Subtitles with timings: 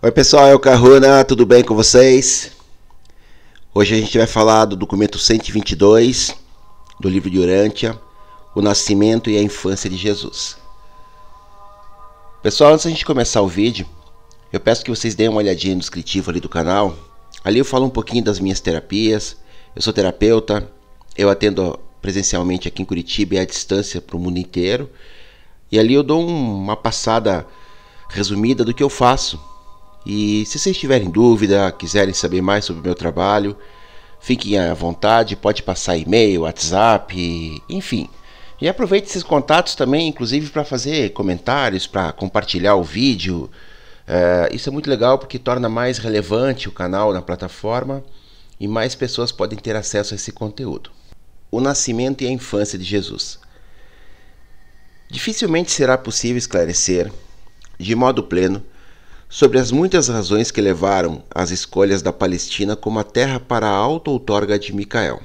[0.00, 2.52] Oi pessoal, é o Caruna, tudo bem com vocês?
[3.74, 6.36] Hoje a gente vai falar do documento 122
[7.00, 8.00] do livro de Urântia,
[8.54, 10.56] o nascimento e a infância de Jesus.
[12.40, 13.88] Pessoal, antes da gente começar o vídeo,
[14.52, 16.96] eu peço que vocês deem uma olhadinha no descritivo ali do canal.
[17.42, 19.36] Ali eu falo um pouquinho das minhas terapias.
[19.74, 20.70] Eu sou terapeuta,
[21.16, 24.88] eu atendo presencialmente aqui em Curitiba e à distância para o mundo inteiro.
[25.72, 27.44] E ali eu dou uma passada
[28.08, 29.57] resumida do que eu faço
[30.04, 33.56] e se vocês tiverem dúvida, quiserem saber mais sobre o meu trabalho,
[34.20, 38.08] fiquem à vontade, pode passar e-mail, WhatsApp, enfim.
[38.60, 43.50] E aproveite esses contatos também, inclusive para fazer comentários, para compartilhar o vídeo.
[44.06, 48.02] É, isso é muito legal porque torna mais relevante o canal na plataforma
[48.58, 50.90] e mais pessoas podem ter acesso a esse conteúdo.
[51.50, 53.38] O nascimento e a infância de Jesus.
[55.10, 57.10] Dificilmente será possível esclarecer,
[57.78, 58.62] de modo pleno,
[59.28, 63.76] sobre as muitas razões que levaram às escolhas da Palestina como a terra para a
[63.76, 65.20] auto-outorga de Micael,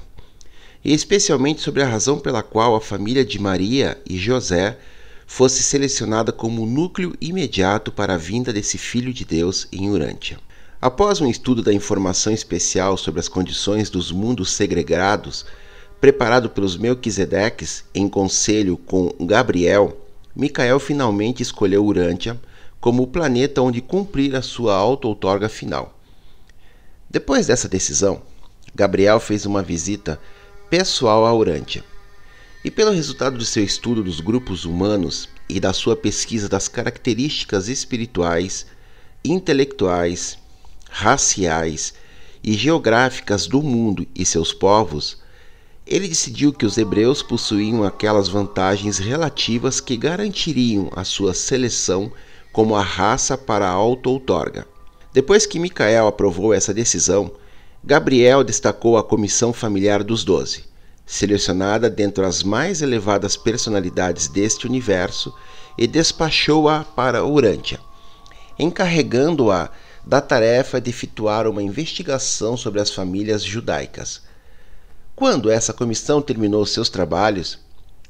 [0.84, 4.78] e especialmente sobre a razão pela qual a família de Maria e José
[5.26, 10.38] fosse selecionada como núcleo imediato para a vinda desse Filho de Deus em Urântia.
[10.82, 15.46] Após um estudo da informação especial sobre as condições dos mundos segregados,
[16.02, 19.98] preparado pelos Melquisedeques em conselho com Gabriel,
[20.36, 22.38] Micael finalmente escolheu Urântia
[22.84, 25.98] como o planeta onde cumprir a sua auto-outorga final.
[27.10, 28.22] Depois dessa decisão,
[28.76, 30.20] Gabriel fez uma visita
[30.70, 31.82] pessoal a Urântia.
[32.62, 37.70] E pelo resultado de seu estudo dos grupos humanos e da sua pesquisa das características
[37.70, 38.66] espirituais,
[39.24, 40.38] intelectuais,
[40.90, 41.94] raciais
[42.44, 45.20] e geográficas do mundo e seus povos,
[45.88, 52.12] ele decidiu que os hebreus possuíam aquelas vantagens relativas que garantiriam a sua seleção
[52.54, 54.68] como a raça para a auto-outorga.
[55.12, 57.32] Depois que Micael aprovou essa decisão,
[57.84, 60.64] Gabriel destacou a comissão familiar dos doze,
[61.06, 65.34] selecionada dentre as mais elevadas personalidades deste universo,
[65.78, 67.80] e despachou-a para Urântia,
[68.58, 69.70] encarregando-a
[70.06, 74.22] da tarefa de efetuar uma investigação sobre as famílias judaicas.
[75.16, 77.58] Quando essa comissão terminou seus trabalhos,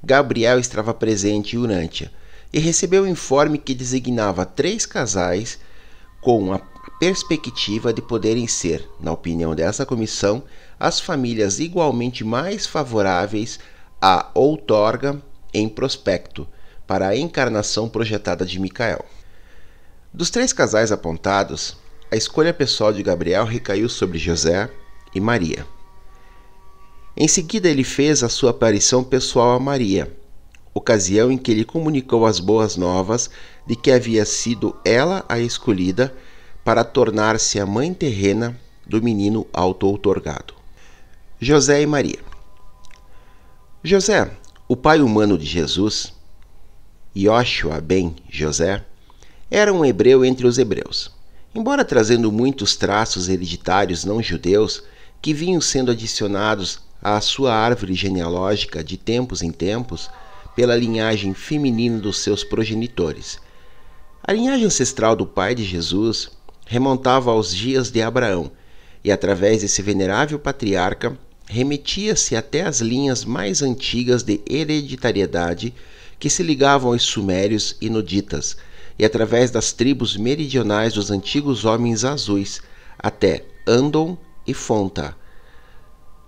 [0.04, 2.12] Gabriel estava presente em Urântia,
[2.54, 5.60] e recebeu um informe que designava três casais
[6.22, 6.60] com a
[7.00, 10.44] perspectiva de poderem ser, na opinião dessa comissão,
[10.80, 13.60] as famílias igualmente mais favoráveis
[14.00, 15.22] à outorga
[15.52, 16.48] em prospecto
[16.86, 19.04] para a encarnação projetada de Micael.
[20.14, 21.76] Dos três casais apontados,
[22.12, 24.70] a escolha pessoal de Gabriel recaiu sobre José
[25.16, 25.66] e Maria.
[27.18, 30.16] Em seguida, ele fez a sua aparição pessoal a Maria,
[30.74, 33.30] ocasião em que ele comunicou as boas novas
[33.66, 36.14] de que havia sido ela a escolhida
[36.64, 40.54] para tornar-se a mãe terrena do menino auto-outorgado.
[41.40, 42.20] José e Maria.
[43.84, 44.32] José,
[44.68, 46.14] o pai humano de Jesus,
[47.16, 48.84] Yoshua ben José,
[49.52, 51.12] era um hebreu entre os hebreus.
[51.54, 54.84] Embora trazendo muitos traços hereditários não judeus
[55.22, 60.10] que vinham sendo adicionados à sua árvore genealógica de tempos em tempos,
[60.56, 63.40] pela linhagem feminina dos seus progenitores.
[64.24, 66.30] A linhagem ancestral do pai de Jesus
[66.66, 68.52] remontava aos dias de Abraão,
[69.04, 75.74] e através desse venerável patriarca remetia-se até as linhas mais antigas de hereditariedade
[76.18, 78.56] que se ligavam aos sumérios e nuditas,
[78.98, 82.62] e através das tribos meridionais dos antigos homens azuis,
[82.98, 85.18] até Andon e Fonta.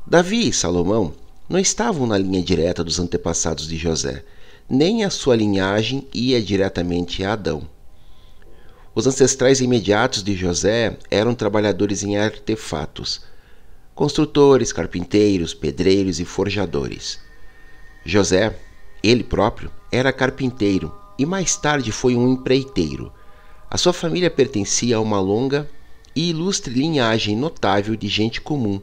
[0.05, 1.13] Davi e Salomão
[1.47, 4.23] não estavam na linha direta dos antepassados de José,
[4.69, 7.69] nem a sua linhagem ia diretamente a Adão.
[8.95, 13.21] Os ancestrais imediatos de José eram trabalhadores em artefatos,
[13.93, 17.19] construtores, carpinteiros, pedreiros e forjadores.
[18.03, 18.57] José,
[19.03, 23.11] ele próprio, era carpinteiro e mais tarde foi um empreiteiro.
[23.69, 25.69] A sua família pertencia a uma longa
[26.15, 28.81] e ilustre linhagem notável de gente comum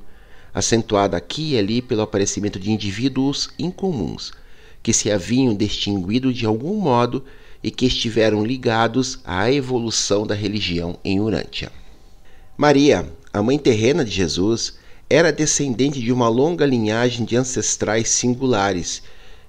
[0.55, 4.33] acentuada aqui e ali pelo aparecimento de indivíduos incomuns,
[4.83, 7.25] que se haviam distinguido de algum modo
[7.63, 11.71] e que estiveram ligados à evolução da religião em Urântia.
[12.57, 14.75] Maria, a mãe terrena de Jesus,
[15.09, 19.03] era descendente de uma longa linhagem de ancestrais singulares,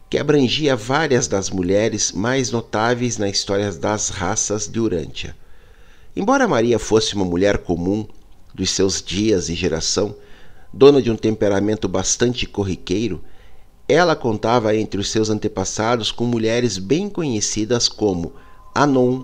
[0.10, 5.36] que abrangia várias das mulheres mais notáveis na história das raças de Urântia.
[6.16, 8.06] Embora Maria fosse uma mulher comum
[8.54, 10.16] dos seus dias e geração,
[10.74, 13.24] dona de um temperamento bastante corriqueiro,
[13.88, 18.34] ela contava entre os seus antepassados com mulheres bem conhecidas como
[18.74, 19.24] Anon,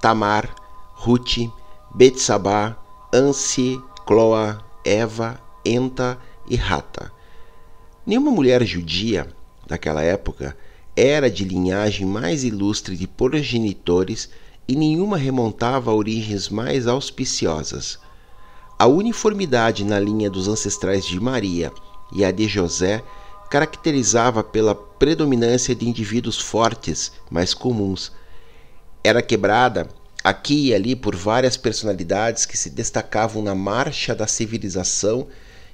[0.00, 0.54] Tamar,
[0.94, 1.48] Ruth,
[1.94, 2.76] Betsabá,
[3.14, 7.12] Ansi, Cloa, Eva, Enta e Rata.
[8.04, 9.28] Nenhuma mulher judia
[9.66, 10.56] daquela época
[10.96, 14.28] era de linhagem mais ilustre de progenitores
[14.66, 17.98] e nenhuma remontava a origens mais auspiciosas.
[18.80, 21.70] A uniformidade na linha dos ancestrais de Maria
[22.10, 23.04] e a de José
[23.50, 28.10] caracterizava pela predominância de indivíduos fortes, mais comuns.
[29.04, 29.86] Era quebrada
[30.24, 35.28] aqui e ali por várias personalidades que se destacavam na marcha da civilização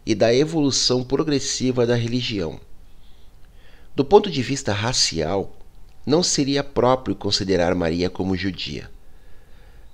[0.05, 2.59] e da evolução progressiva da religião.
[3.95, 5.57] Do ponto de vista racial,
[6.05, 8.91] não seria próprio considerar Maria como judia.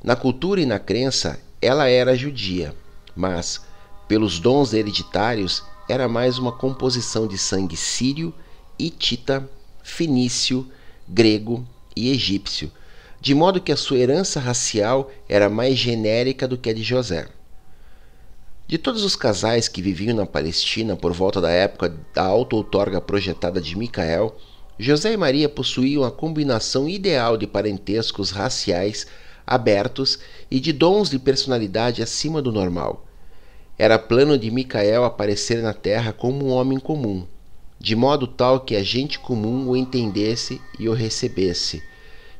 [0.02, 2.74] Na cultura e na crença, ela era judia,
[3.14, 3.64] mas,
[4.08, 8.34] pelos dons hereditários, era mais uma composição de sangue sírio,
[8.78, 9.48] hitita,
[9.82, 10.66] fenício,
[11.08, 12.70] grego e egípcio,
[13.20, 17.28] de modo que a sua herança racial era mais genérica do que a de José.
[18.66, 23.60] De todos os casais que viviam na Palestina por volta da época da auto-outorga projetada
[23.60, 24.36] de Micael,
[24.78, 29.06] José e Maria possuíam a combinação ideal de parentescos raciais
[29.46, 30.18] abertos
[30.50, 33.06] e de dons de personalidade acima do normal.
[33.78, 37.26] Era plano de Micael aparecer na terra como um homem comum,
[37.78, 41.82] de modo tal que a gente comum o entendesse e o recebesse.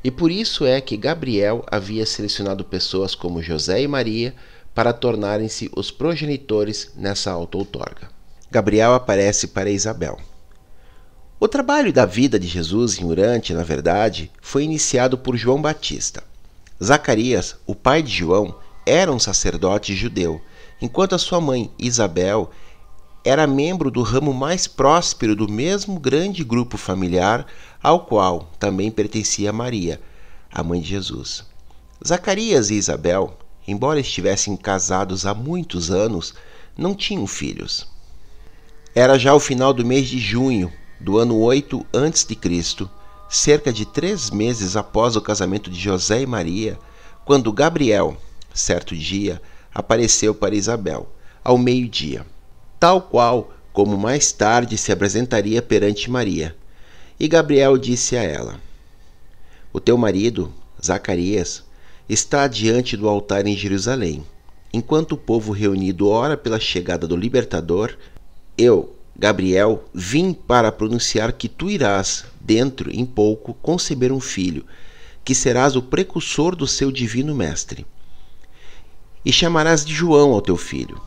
[0.04, 4.34] E por isso é que Gabriel havia selecionado pessoas como José e Maria
[4.75, 8.08] para tornarem-se os progenitores nessa auto-outorga.
[8.50, 10.19] Gabriel aparece para Isabel.
[11.40, 16.22] O trabalho da vida de Jesus em Urante, na verdade, foi iniciado por João Batista.
[16.82, 20.40] Zacarias, o pai de João, era um sacerdote judeu,
[20.81, 22.50] enquanto a sua mãe, Isabel,
[23.25, 27.46] era membro do ramo mais próspero do mesmo grande grupo familiar
[27.82, 30.00] ao qual também pertencia Maria,
[30.50, 31.44] a mãe de Jesus.
[32.05, 36.35] Zacarias e Isabel embora estivessem casados há muitos anos,
[36.76, 37.87] não tinham filhos.
[38.94, 42.88] Era já o final do mês de junho do ano 8 a.C.,
[43.32, 46.79] cerca de três meses após o casamento de José e Maria,
[47.25, 48.14] quando Gabriel,
[48.52, 49.40] certo dia,
[49.75, 51.11] apareceu para Isabel,
[51.43, 52.26] ao meio-dia,
[52.79, 56.55] tal qual como mais tarde se apresentaria perante Maria.
[57.19, 58.61] E Gabriel disse a ela:
[59.73, 60.52] O teu marido,
[60.85, 61.64] Zacarias,
[62.06, 64.26] está diante do altar em Jerusalém.
[64.75, 67.96] Enquanto o povo reunido ora pela chegada do libertador,
[68.58, 74.64] eu, Gabriel, vim para pronunciar que tu irás, dentro em pouco, conceber um filho,
[75.24, 77.86] que serás o precursor do seu divino mestre.
[79.24, 81.00] E chamarás de João ao teu filho.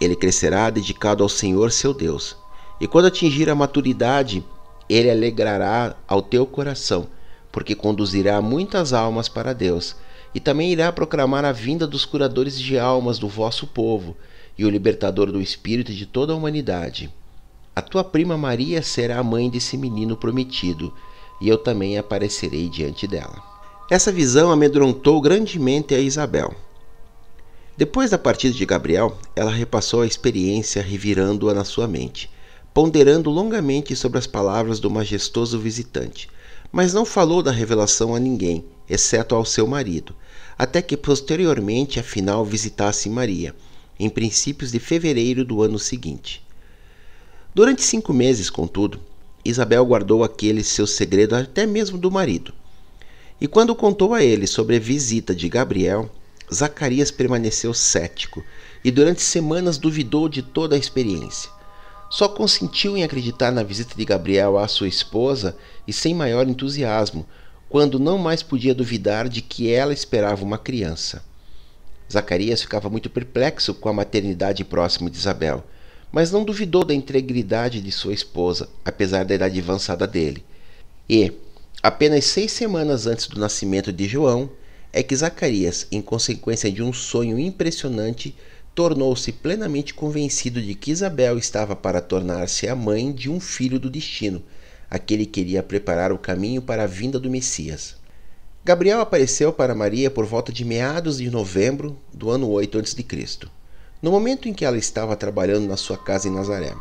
[0.00, 2.36] Ele crescerá dedicado ao Senhor seu Deus.
[2.80, 4.44] E quando atingir a maturidade,
[4.88, 7.08] ele alegrará ao teu coração,
[7.50, 9.96] porque conduzirá muitas almas para Deus
[10.34, 14.16] e também irá proclamar a vinda dos curadores de almas do vosso povo
[14.58, 17.10] e o libertador do espírito de toda a humanidade.
[17.76, 20.94] A tua prima Maria será a mãe desse menino prometido,
[21.40, 23.42] e eu também aparecerei diante dela.
[23.90, 26.54] Essa visão amedrontou grandemente a Isabel.
[27.76, 32.30] Depois da partida de Gabriel, ela repassou a experiência, revirando-a na sua mente,
[32.72, 36.28] ponderando longamente sobre as palavras do majestoso visitante,
[36.70, 40.14] mas não falou da revelação a ninguém, exceto ao seu marido,
[40.56, 43.52] até que posteriormente afinal visitasse Maria,
[43.98, 46.43] em princípios de fevereiro do ano seguinte.
[47.54, 48.98] Durante cinco meses, contudo,
[49.44, 52.52] Isabel guardou aquele seu segredo até mesmo do marido.
[53.40, 56.10] E quando contou a ele sobre a visita de Gabriel,
[56.52, 58.42] Zacarias permaneceu cético
[58.84, 61.48] e durante semanas duvidou de toda a experiência.
[62.10, 65.56] Só consentiu em acreditar na visita de Gabriel à sua esposa
[65.86, 67.24] e sem maior entusiasmo,
[67.68, 71.24] quando não mais podia duvidar de que ela esperava uma criança.
[72.12, 75.64] Zacarias ficava muito perplexo com a maternidade próxima de Isabel,
[76.14, 80.44] mas não duvidou da integridade de sua esposa, apesar da idade avançada dele.
[81.10, 81.32] E,
[81.82, 84.48] apenas seis semanas antes do nascimento de João,
[84.92, 88.32] é que Zacarias, em consequência de um sonho impressionante,
[88.76, 93.90] tornou-se plenamente convencido de que Isabel estava para tornar-se a mãe de um filho do
[93.90, 94.40] destino,
[94.88, 97.96] aquele que iria preparar o caminho para a vinda do Messias.
[98.64, 103.04] Gabriel apareceu para Maria por volta de meados de novembro do ano 8 a.C.,
[104.04, 106.74] no momento em que ela estava trabalhando na sua casa em Nazaré.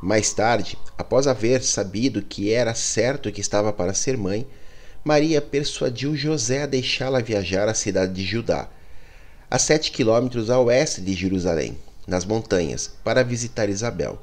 [0.00, 4.46] Mais tarde, após haver sabido que era certo que estava para ser mãe,
[5.02, 8.68] Maria persuadiu José a deixá-la viajar à cidade de Judá,
[9.50, 14.22] a sete quilômetros a oeste de Jerusalém, nas montanhas, para visitar Isabel.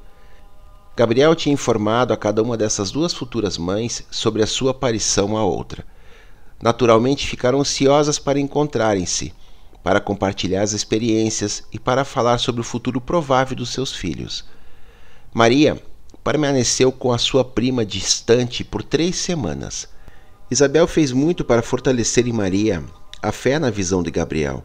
[0.96, 5.44] Gabriel tinha informado a cada uma dessas duas futuras mães sobre a sua aparição à
[5.44, 5.84] outra.
[6.62, 9.34] Naturalmente ficaram ansiosas para encontrarem-se,
[9.82, 14.44] para compartilhar as experiências e para falar sobre o futuro provável dos seus filhos.
[15.32, 15.80] Maria
[16.24, 19.88] permaneceu com a sua prima distante por três semanas.
[20.50, 22.84] Isabel fez muito para fortalecer em Maria
[23.22, 24.64] a fé na visão de Gabriel,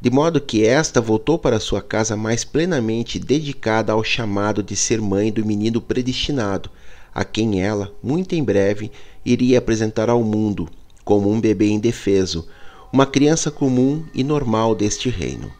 [0.00, 5.00] de modo que esta voltou para sua casa mais plenamente dedicada ao chamado de ser
[5.00, 6.70] mãe do menino predestinado,
[7.14, 8.90] a quem ela, muito em breve,
[9.24, 10.68] iria apresentar ao mundo
[11.04, 12.46] como um bebê indefeso,
[12.94, 15.52] uma criança comum e normal deste reino.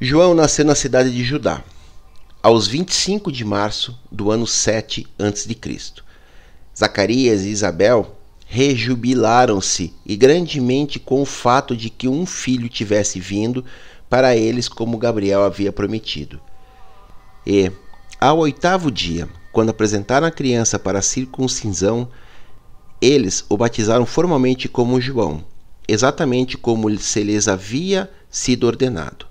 [0.00, 1.64] João nasceu na cidade de Judá,
[2.40, 5.56] aos 25 de março do ano 7 a.C.
[6.78, 13.64] Zacarias e Isabel rejubilaram-se e grandemente com o fato de que um filho tivesse vindo
[14.08, 16.40] para eles como Gabriel havia prometido.
[17.44, 17.72] E,
[18.20, 22.08] ao oitavo dia, quando apresentaram a criança para a circuncisão,
[23.02, 25.44] eles o batizaram formalmente como João,
[25.88, 29.26] exatamente como se lhes havia sido ordenado.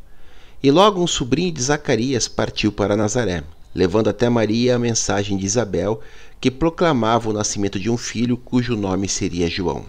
[0.62, 3.44] E logo um sobrinho de Zacarias partiu para Nazaré,
[3.74, 6.02] levando até Maria a mensagem de Isabel,
[6.40, 9.86] que proclamava o nascimento de um filho cujo nome seria João.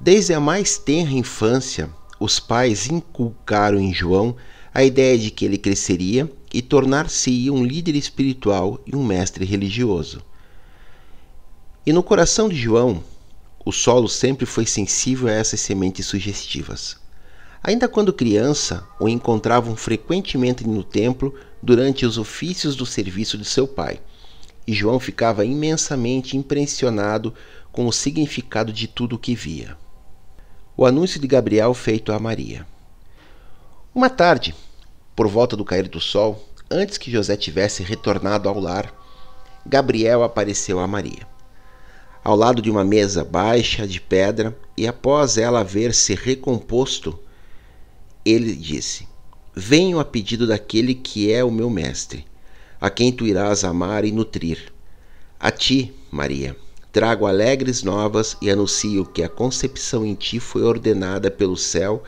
[0.00, 4.36] Desde a mais tenra infância, os pais inculcaram em João
[4.72, 10.22] a ideia de que ele cresceria e tornar-se um líder espiritual e um mestre religioso.
[11.84, 13.02] E no coração de João,
[13.66, 16.96] o solo sempre foi sensível a essas sementes sugestivas.
[17.60, 23.66] Ainda quando criança, o encontravam frequentemente no templo durante os ofícios do serviço de seu
[23.66, 24.00] pai,
[24.68, 27.34] e João ficava imensamente impressionado
[27.72, 29.76] com o significado de tudo o que via.
[30.76, 32.64] O anúncio de Gabriel feito a Maria.
[33.92, 34.54] Uma tarde,
[35.16, 38.94] por volta do cair do sol, antes que José tivesse retornado ao lar,
[39.66, 41.26] Gabriel apareceu a Maria
[42.26, 47.16] ao lado de uma mesa baixa de pedra, e após ela haver se recomposto,
[48.24, 49.06] ele disse:
[49.54, 52.26] Venho a pedido daquele que é o meu mestre,
[52.80, 54.72] a quem tu irás amar e nutrir.
[55.38, 56.56] A ti, Maria,
[56.90, 62.02] trago alegres novas e anuncio que a concepção em ti foi ordenada pelo céu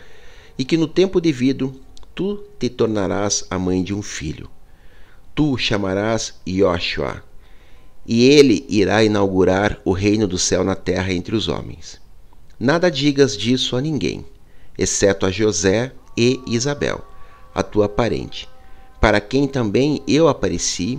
[0.59, 1.81] e que no tempo devido
[2.13, 4.51] tu te tornarás a mãe de um filho.
[5.33, 7.28] Tu o chamarás Yoshua
[8.11, 12.01] e ele irá inaugurar o reino do céu na terra entre os homens.
[12.59, 14.25] Nada digas disso a ninguém,
[14.79, 17.05] exceto a José e Isabel,
[17.55, 18.49] a tua parente,
[18.99, 20.99] para quem também eu apareci,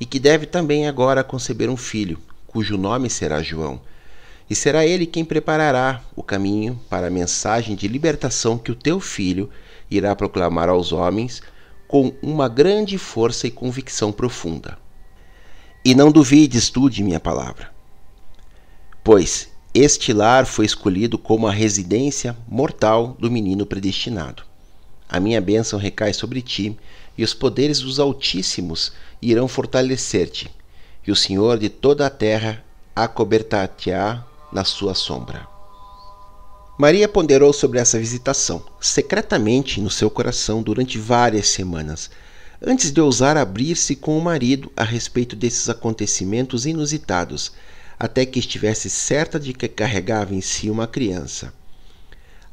[0.00, 3.80] e que deve também agora conceber um filho, cujo nome será João.
[4.48, 8.98] E será ele quem preparará o caminho para a mensagem de libertação que o teu
[8.98, 9.48] filho
[9.88, 11.42] irá proclamar aos homens
[11.86, 14.76] com uma grande força e convicção profunda.
[15.84, 17.70] E não duvides tu de minha palavra.
[19.02, 24.42] Pois este lar foi escolhido como a residência mortal do menino predestinado.
[25.08, 26.76] A minha bênção recai sobre ti,
[27.16, 30.50] e os poderes dos Altíssimos irão fortalecer-te,
[31.06, 35.46] e o Senhor de toda a terra acobertar-te-á na sua sombra.
[36.76, 42.10] Maria ponderou sobre essa visitação, secretamente no seu coração durante várias semanas,
[42.62, 47.52] antes de ousar abrir-se com o marido a respeito desses acontecimentos inusitados,
[47.98, 51.52] até que estivesse certa de que carregava em si uma criança.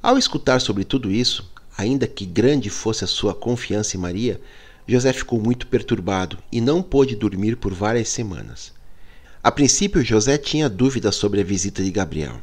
[0.01, 4.39] Ao escutar sobre tudo isso, ainda que grande fosse a sua confiança em Maria,
[4.87, 8.71] José ficou muito perturbado e não pôde dormir por várias semanas.
[9.43, 12.39] A princípio, José tinha dúvidas sobre a visita de Gabriel.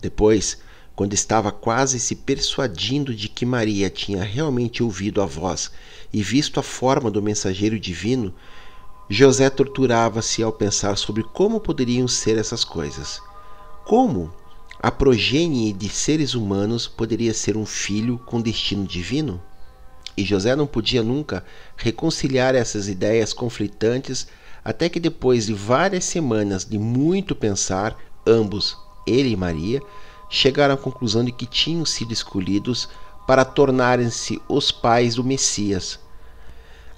[0.00, 0.58] Depois,
[0.98, 5.70] quando estava quase se persuadindo de que Maria tinha realmente ouvido a voz
[6.12, 8.34] e visto a forma do mensageiro divino,
[9.08, 13.22] José torturava-se ao pensar sobre como poderiam ser essas coisas.
[13.84, 14.34] Como
[14.82, 19.40] a progenie de seres humanos poderia ser um filho com destino divino?
[20.16, 21.44] E José não podia nunca
[21.76, 24.26] reconciliar essas ideias conflitantes
[24.64, 28.76] até que depois de várias semanas de muito pensar, ambos,
[29.06, 29.80] ele e Maria,
[30.28, 32.88] chegaram à conclusão de que tinham sido escolhidos
[33.26, 35.98] para tornarem-se os pais do Messias.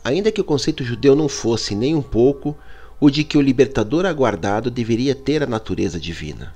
[0.02, 2.56] Ainda que o conceito judeu não fosse nem um pouco
[3.00, 6.54] o de que o libertador aguardado deveria ter a natureza divina.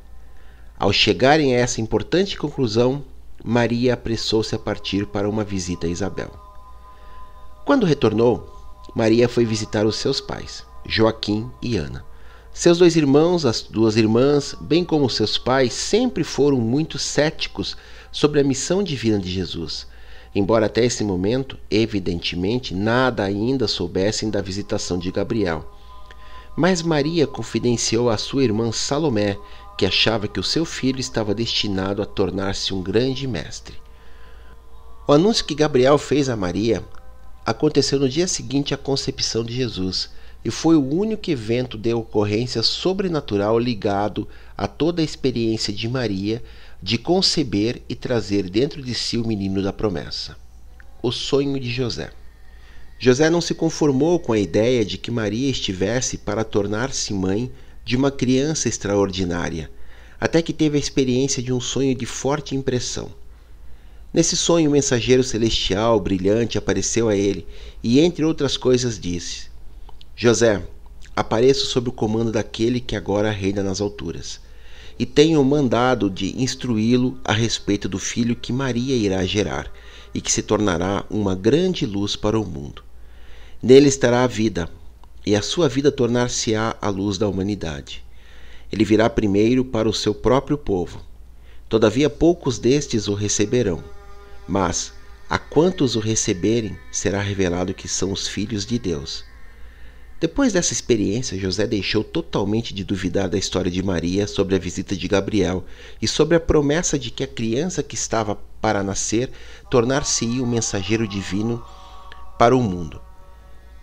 [0.78, 3.04] Ao chegarem a essa importante conclusão,
[3.43, 6.31] Maria apressou-se a partir para uma visita a Isabel.
[7.64, 8.50] Quando retornou,
[8.95, 12.04] Maria foi visitar os seus pais, Joaquim e Ana.
[12.57, 17.77] Seus dois irmãos, as duas irmãs, bem como seus pais, sempre foram muito céticos
[18.13, 19.89] sobre a missão divina de Jesus,
[20.33, 25.69] embora até esse momento, evidentemente, nada ainda soubessem da visitação de Gabriel.
[26.57, 29.37] Mas Maria confidenciou à sua irmã Salomé
[29.77, 33.75] que achava que o seu filho estava destinado a tornar-se um grande mestre.
[35.09, 36.85] O anúncio que Gabriel fez a Maria
[37.45, 40.09] aconteceu no dia seguinte à concepção de Jesus
[40.45, 46.43] e foi o único evento de ocorrência sobrenatural ligado a toda a experiência de Maria
[46.83, 50.37] de conceber e trazer dentro de si o menino da promessa.
[51.03, 52.11] O sonho de José.
[52.99, 57.51] José não se conformou com a ideia de que Maria estivesse para tornar-se mãe
[57.85, 59.71] de uma criança extraordinária,
[60.21, 63.11] até que teve a experiência de um sonho de forte impressão.
[64.13, 67.47] Nesse sonho, o mensageiro celestial brilhante apareceu a ele
[67.83, 69.54] e, entre outras coisas, disse:
[70.16, 70.62] José,
[71.16, 74.40] apareço sob o comando daquele que agora reina nas alturas,
[74.97, 79.68] e tenho mandado de instruí-lo a respeito do filho que Maria irá gerar
[80.14, 82.85] e que se tornará uma grande luz para o mundo.
[83.61, 84.71] Nele estará a vida,
[85.26, 88.04] e a sua vida tornar-se-á a luz da humanidade.
[88.71, 91.02] Ele virá primeiro para o seu próprio povo.
[91.68, 93.83] Todavia poucos destes o receberão.
[94.47, 94.92] Mas
[95.28, 99.25] a quantos o receberem será revelado que são os filhos de Deus.
[100.25, 104.97] Depois dessa experiência, José deixou totalmente de duvidar da história de Maria sobre a visita
[104.97, 105.66] de Gabriel
[106.00, 109.31] e sobre a promessa de que a criança que estava para nascer
[109.71, 111.62] tornar-se-ia um mensageiro divino
[112.38, 113.02] para o mundo.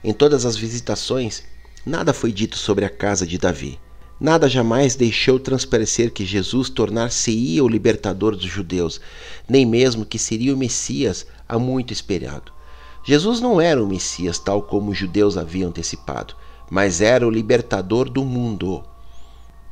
[0.03, 1.43] Em todas as visitações,
[1.86, 3.79] nada foi dito sobre a casa de Davi.
[4.19, 9.00] Nada jamais deixou transparecer que Jesus tornar-se-ia o libertador dos judeus,
[9.48, 12.51] nem mesmo que seria o Messias há muito esperado.
[13.03, 16.36] Jesus não era o Messias tal como os judeus haviam antecipado,
[16.70, 18.84] mas era o libertador do mundo.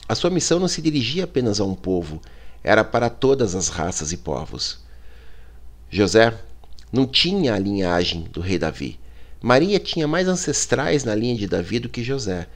[0.07, 2.19] A sua missão não se dirigia apenas a um povo,
[2.63, 4.79] era para todas as raças e povos.
[5.89, 6.33] José
[6.91, 9.00] não tinha a linhagem do rei Davi.
[9.41, 12.48] Maria tinha mais ancestrais na linha de Davi do que José.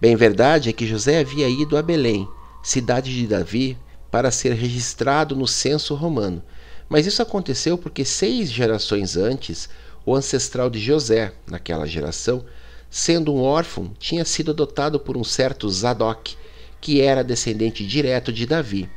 [0.00, 2.28] Bem verdade é que José havia ido a Belém,
[2.62, 3.78] cidade de Davi,
[4.10, 6.42] para ser registrado no censo romano.
[6.88, 9.68] Mas isso aconteceu porque seis gerações antes,
[10.06, 12.44] o ancestral de José, naquela geração,
[12.88, 16.36] sendo um órfão, tinha sido adotado por um certo Zadok,
[16.80, 18.88] que era descendente direto de Davi.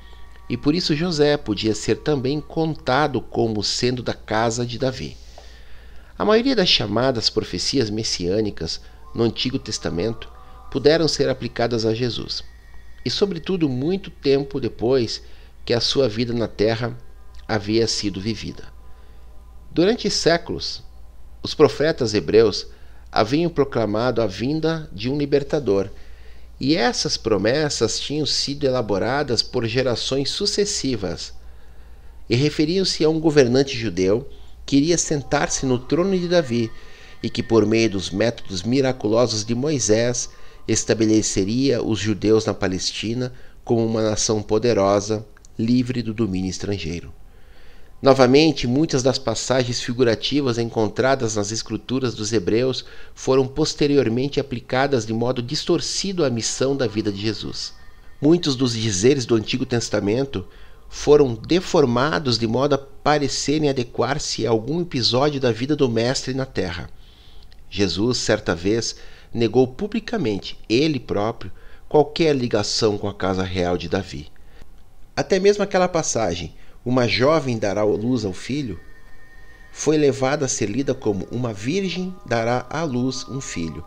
[0.47, 5.17] E por isso José podia ser também contado como sendo da casa de Davi.
[6.15, 8.79] A maioria das chamadas profecias messiânicas
[9.15, 10.29] no Antigo Testamento
[10.69, 12.43] puderam ser aplicadas a Jesus,
[13.03, 15.23] e sobretudo muito tempo depois
[15.65, 16.95] que a sua vida na terra
[17.47, 18.65] havia sido vivida.
[19.71, 20.83] Durante séculos,
[21.41, 22.67] os profetas hebreus
[23.11, 25.89] haviam proclamado a vinda de um libertador,
[26.59, 31.33] e essas promessas tinham sido elaboradas por gerações sucessivas
[32.29, 34.29] e referiam-se a um governante judeu
[34.65, 36.71] que iria sentar-se no trono de Davi
[37.23, 40.29] e que, por meio dos métodos miraculosos de Moisés,
[40.67, 45.25] estabeleceria os judeus na Palestina como uma nação poderosa,
[45.57, 47.11] livre do domínio estrangeiro.
[48.01, 55.41] Novamente, muitas das passagens figurativas encontradas nas escrituras dos hebreus foram posteriormente aplicadas de modo
[55.41, 57.73] distorcido à missão da vida de Jesus.
[58.21, 60.47] Muitos dos dizeres do Antigo Testamento
[60.87, 66.45] foram deformados de modo a parecerem adequar-se a algum episódio da vida do Mestre na
[66.45, 66.89] terra.
[67.69, 68.95] Jesus, certa vez,
[69.33, 71.51] negou publicamente, ele próprio,
[71.87, 74.31] qualquer ligação com a casa real de Davi.
[75.15, 78.79] Até mesmo aquela passagem, uma jovem dará luz ao filho,
[79.71, 83.83] foi levada a ser lida como uma virgem dará à luz um filho.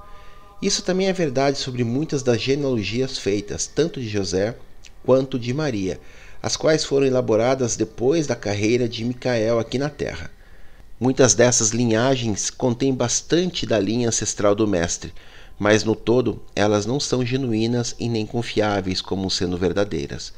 [0.60, 4.56] Isso também é verdade sobre muitas das genealogias feitas, tanto de José
[5.04, 6.00] quanto de Maria,
[6.42, 10.30] as quais foram elaboradas depois da carreira de Micael aqui na Terra.
[11.00, 15.12] Muitas dessas linhagens contêm bastante da linha ancestral do Mestre,
[15.58, 20.32] mas no todo elas não são genuínas e nem confiáveis como sendo verdadeiras.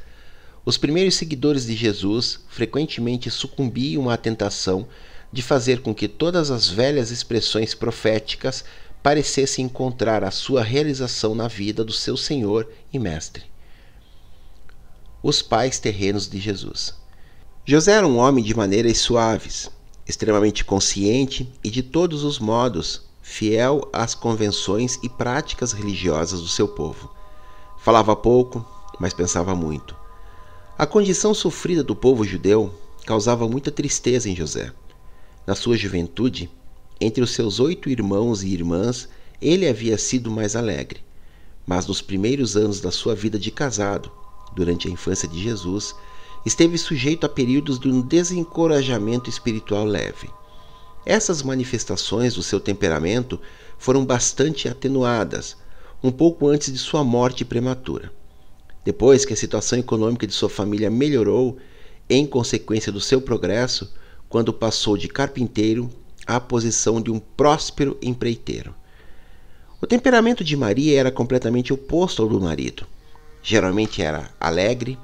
[0.65, 4.87] Os primeiros seguidores de Jesus frequentemente sucumbiam à tentação
[5.31, 8.65] de fazer com que todas as velhas expressões proféticas
[9.03, 13.43] parecessem encontrar a sua realização na vida do seu Senhor e Mestre.
[15.21, 16.95] Os pais terrenos de Jesus.
[17.63, 19.69] José era um homem de maneiras suaves,
[20.07, 26.67] extremamente consciente e de todos os modos fiel às convenções e práticas religiosas do seu
[26.67, 27.11] povo.
[27.77, 28.65] Falava pouco,
[28.99, 30.04] mas pensava muito.
[30.77, 34.73] A condição sofrida do povo judeu causava muita tristeza em José.
[35.47, 36.49] Na sua juventude,
[36.99, 39.07] entre os seus oito irmãos e irmãs,
[39.41, 40.99] ele havia sido mais alegre.
[41.65, 44.11] Mas nos primeiros anos da sua vida de casado,
[44.53, 45.95] durante a infância de Jesus,
[46.45, 50.29] esteve sujeito a períodos de um desencorajamento espiritual leve.
[51.05, 53.39] Essas manifestações do seu temperamento
[53.77, 55.55] foram bastante atenuadas,
[56.03, 58.11] um pouco antes de sua morte prematura.
[58.85, 61.57] Depois que a situação econômica de sua família melhorou,
[62.07, 63.91] em consequência do seu progresso,
[64.29, 65.89] quando passou de carpinteiro
[66.27, 68.75] à posição de um próspero empreiteiro.
[69.81, 72.85] O temperamento de Maria era completamente oposto ao do marido.
[73.41, 74.99] Geralmente era alegre,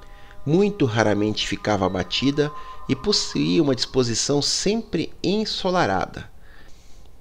[0.46, 2.52] muito raramente ficava abatida
[2.88, 6.30] e possuía uma disposição sempre ensolarada.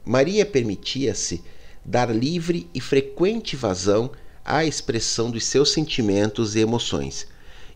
[0.05, 1.43] Maria permitia-se
[1.85, 4.11] dar livre e frequente vazão
[4.51, 7.27] à expressão dos seus sentimentos e emoções,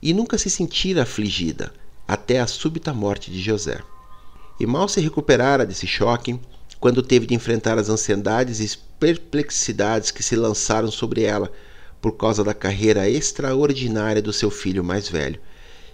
[0.02, 1.72] e nunca se sentira afligida
[2.06, 3.80] até a súbita morte de José.
[4.58, 6.38] E mal se recuperara desse choque
[6.78, 11.50] quando teve de enfrentar as ansiedades e perplexidades que se lançaram sobre ela
[12.00, 15.40] por causa da carreira extraordinária do seu filho mais velho,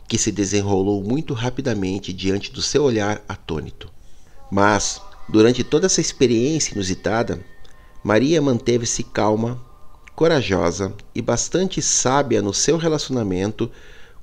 [0.09, 3.89] que se desenrolou muito rapidamente diante do seu olhar atônito.
[4.51, 7.41] Mas, durante toda essa experiência inusitada,
[8.03, 9.65] Maria manteve-se calma,
[10.21, 13.71] corajosa e bastante sábia no seu relacionamento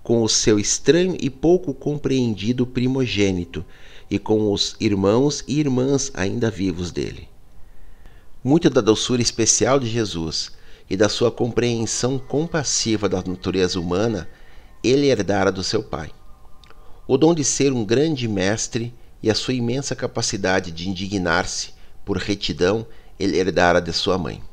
[0.04, 3.66] com o seu estranho e pouco compreendido primogênito
[4.08, 7.28] e com os irmãos e irmãs ainda vivos dele.
[8.44, 10.52] Muito da doçura especial de Jesus
[10.88, 14.30] e da sua compreensão compassiva da natureza humana
[14.84, 16.12] ele herdara do seu pai.
[17.08, 21.72] O dom de ser um grande mestre e a sua imensa capacidade de indignar-se
[22.06, 22.86] por retidão
[23.20, 24.44] ele herdara de sua mãe.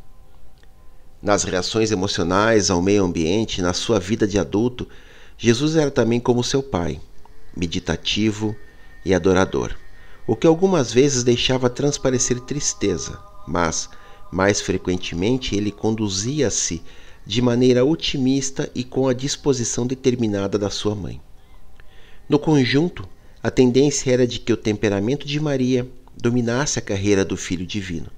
[1.25, 4.87] Nas reações emocionais ao meio ambiente, na sua vida de adulto,
[5.39, 7.01] Jesus era também como seu pai,
[7.57, 8.55] meditativo
[9.07, 9.75] e adorador,
[10.27, 13.89] o que algumas vezes deixava transparecer tristeza, mas,
[14.31, 16.83] mais frequentemente, ele conduzia-se
[17.25, 21.23] de maneira otimista e com a disposição determinada da sua mãe.
[22.29, 23.09] No conjunto,
[23.43, 28.11] a tendência era de que o temperamento de Maria dominasse a carreira do Filho Divino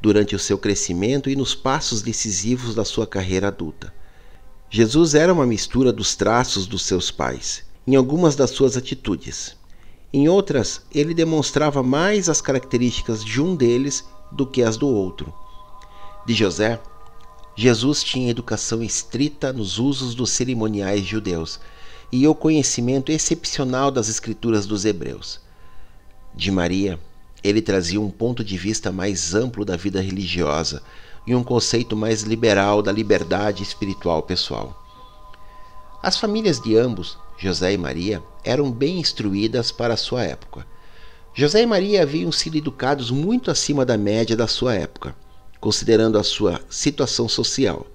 [0.00, 3.92] durante o seu crescimento e nos passos decisivos da sua carreira adulta.
[4.70, 9.56] Jesus era uma mistura dos traços dos seus pais, em algumas das suas atitudes.
[10.12, 15.32] Em outras, ele demonstrava mais as características de um deles do que as do outro.
[16.26, 16.80] De José,
[17.56, 21.58] Jesus tinha educação estrita nos usos dos cerimoniais judeus
[22.12, 25.40] e o conhecimento excepcional das escrituras dos hebreus.
[26.34, 27.00] De Maria,
[27.42, 30.82] ele trazia um ponto de vista mais amplo da vida religiosa
[31.26, 34.82] e um conceito mais liberal da liberdade espiritual pessoal.
[36.02, 40.66] As famílias de ambos, José e Maria, eram bem instruídas para a sua época.
[41.34, 45.14] José e Maria haviam sido educados muito acima da média da sua época,
[45.60, 47.86] considerando a sua situação social.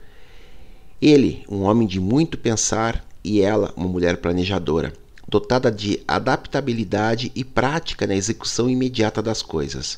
[1.02, 4.94] Ele, um homem de muito pensar, e ela, uma mulher planejadora
[5.34, 9.98] dotada de adaptabilidade e prática na execução imediata das coisas.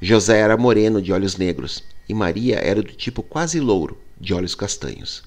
[0.00, 4.54] José era moreno, de olhos negros, e Maria era do tipo quase louro, de olhos
[4.54, 5.22] castanhos.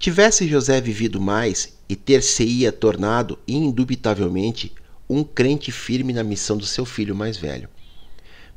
[0.00, 4.72] Tivesse José vivido mais e ter-se-ia tornado, indubitavelmente,
[5.08, 7.68] um crente firme na missão do seu filho mais velho.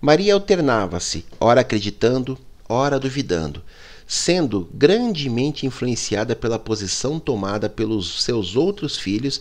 [0.01, 2.35] Maria alternava-se, ora acreditando,
[2.67, 3.61] ora duvidando,
[4.07, 9.39] sendo grandemente influenciada pela posição tomada pelos seus outros filhos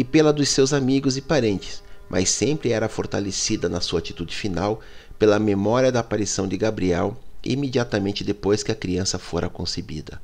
[0.00, 4.80] e pela dos seus amigos e parentes, mas sempre era fortalecida na sua atitude final
[5.18, 10.18] pela memória da aparição de Gabriel imediatamente depois que a criança fora concebida.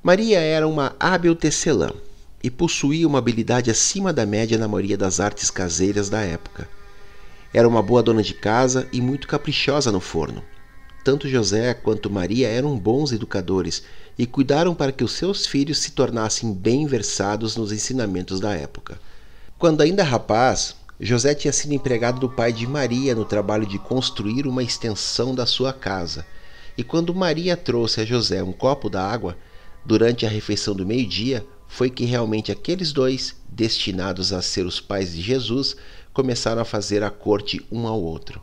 [0.00, 1.90] Maria era uma hábil tecelã
[2.44, 6.68] e possuía uma habilidade acima da média na maioria das artes caseiras da época.
[7.52, 10.44] Era uma boa dona de casa e muito caprichosa no forno.
[11.02, 13.82] Tanto José quanto Maria eram bons educadores
[14.18, 18.98] e cuidaram para que os seus filhos se tornassem bem versados nos ensinamentos da época.
[19.58, 24.46] Quando ainda rapaz, José tinha sido empregado do pai de Maria no trabalho de construir
[24.46, 26.24] uma extensão da sua casa.
[26.78, 29.36] E quando Maria trouxe a José um copo d'água,
[29.84, 35.12] durante a refeição do meio-dia, foi que realmente aqueles dois, destinados a ser os pais
[35.12, 35.76] de Jesus,
[36.12, 38.40] começaram a fazer a corte um ao outro.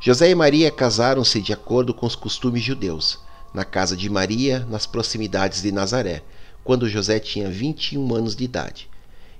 [0.00, 3.18] José e Maria casaram-se de acordo com os costumes judeus
[3.52, 6.22] na casa de Maria, nas proximidades de Nazaré,
[6.64, 8.88] quando José tinha 21 anos de idade.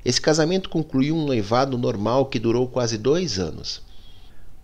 [0.04, 3.82] Esse casamento concluiu um noivado normal que durou quase dois anos.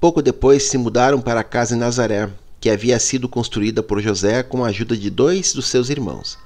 [0.00, 2.28] Pouco depois se mudaram para a casa em Nazaré,
[2.60, 6.38] que havia sido construída por José com a ajuda de dois dos seus irmãos.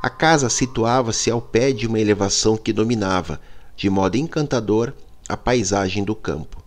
[0.00, 3.40] A casa situava-se ao pé de uma elevação que dominava,
[3.76, 4.92] de modo encantador,
[5.28, 6.62] a paisagem do campo.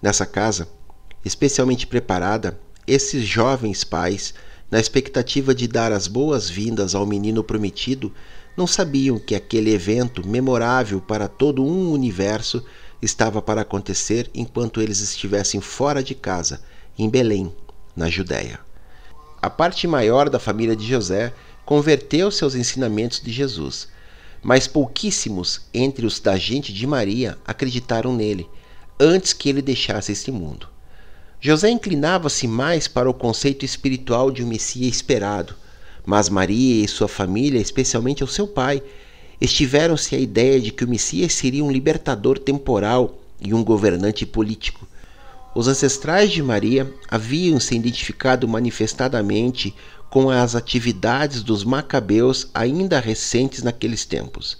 [0.00, 0.68] Nessa casa,
[1.24, 4.32] especialmente preparada, esses jovens pais
[4.70, 8.12] na expectativa de dar as boas-vindas ao menino prometido,
[8.56, 12.64] não sabiam que aquele evento memorável para todo um universo
[13.02, 16.60] estava para acontecer enquanto eles estivessem fora de casa,
[16.98, 17.52] em Belém,
[17.96, 18.60] na Judéia.
[19.42, 21.32] A parte maior da família de José
[21.64, 23.88] converteu-se aos ensinamentos de Jesus,
[24.42, 28.48] mas pouquíssimos entre os da gente de Maria acreditaram nele
[28.98, 30.68] antes que ele deixasse este mundo.
[31.42, 35.54] José inclinava-se mais para o conceito espiritual de um Messias esperado,
[36.04, 38.82] mas Maria e sua família, especialmente o seu pai,
[39.40, 44.86] estiveram-se a ideia de que o Messias seria um libertador temporal e um governante político.
[45.54, 49.74] Os ancestrais de Maria haviam se identificado manifestadamente
[50.10, 54.58] com as atividades dos macabeus ainda recentes naqueles tempos.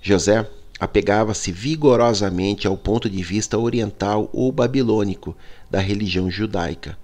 [0.00, 5.36] José apegava-se vigorosamente ao ponto de vista oriental ou babilônico
[5.70, 6.98] da religião judaica.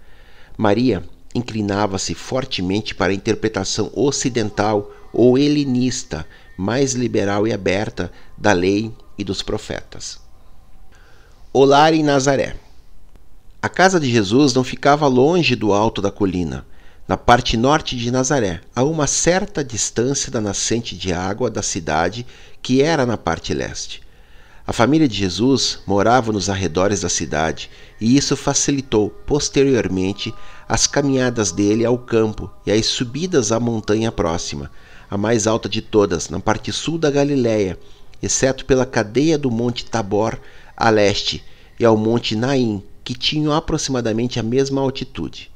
[0.57, 1.03] Maria
[1.35, 9.25] inclinava-se fortemente para a interpretação ocidental ou helenista, mais liberal e aberta da lei e
[9.25, 10.21] dos profetas.
[11.53, 12.57] O lar em Nazaré.
[13.63, 16.67] A casa de Jesus não ficava longe do alto da colina,
[17.07, 22.27] na parte norte de Nazaré, a uma certa distância da nascente de água da cidade,
[22.63, 24.01] que era na parte leste.
[24.65, 27.69] A família de Jesus morava nos arredores da cidade,
[28.01, 30.33] e isso facilitou posteriormente
[30.69, 34.71] as caminhadas dele ao campo e as subidas à montanha próxima,
[35.11, 37.77] a mais alta de todas, na parte sul da Galiléia,
[38.23, 40.39] exceto pela cadeia do Monte Tabor
[40.77, 41.43] a leste
[41.79, 45.51] e ao Monte Naim, que tinham aproximadamente a mesma altitude.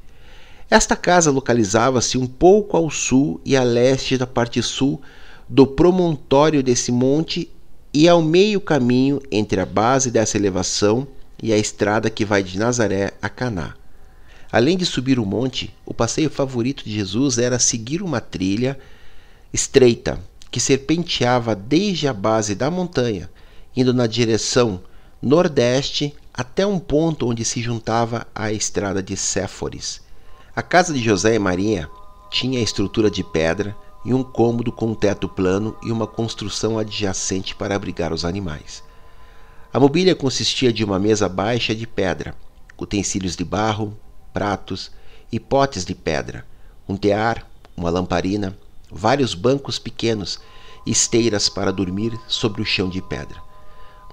[0.69, 5.01] Esta casa localizava-se um pouco ao sul e a leste da parte sul
[5.49, 7.49] do promontório desse monte
[7.93, 11.07] e ao meio caminho entre a base dessa elevação
[11.41, 13.75] e a estrada que vai de Nazaré a Caná.
[14.51, 18.77] Além de subir o monte, o passeio favorito de Jesus era seguir uma trilha
[19.53, 23.29] estreita que serpenteava desde a base da montanha,
[23.75, 24.81] indo na direção
[25.21, 30.01] nordeste até um ponto onde se juntava à estrada de Séforis.
[30.55, 31.89] A casa de José e Maria
[32.31, 33.75] tinha estrutura de pedra
[34.07, 38.81] e um cômodo com um teto plano e uma construção adjacente para abrigar os animais.
[39.73, 42.33] A mobília consistia de uma mesa baixa de pedra,
[42.79, 43.97] utensílios de barro,
[44.33, 44.91] pratos
[45.29, 46.45] e potes de pedra,
[46.87, 48.57] um tear, uma lamparina,
[48.89, 50.39] vários bancos pequenos
[50.85, 53.43] esteiras para dormir sobre o chão de pedra.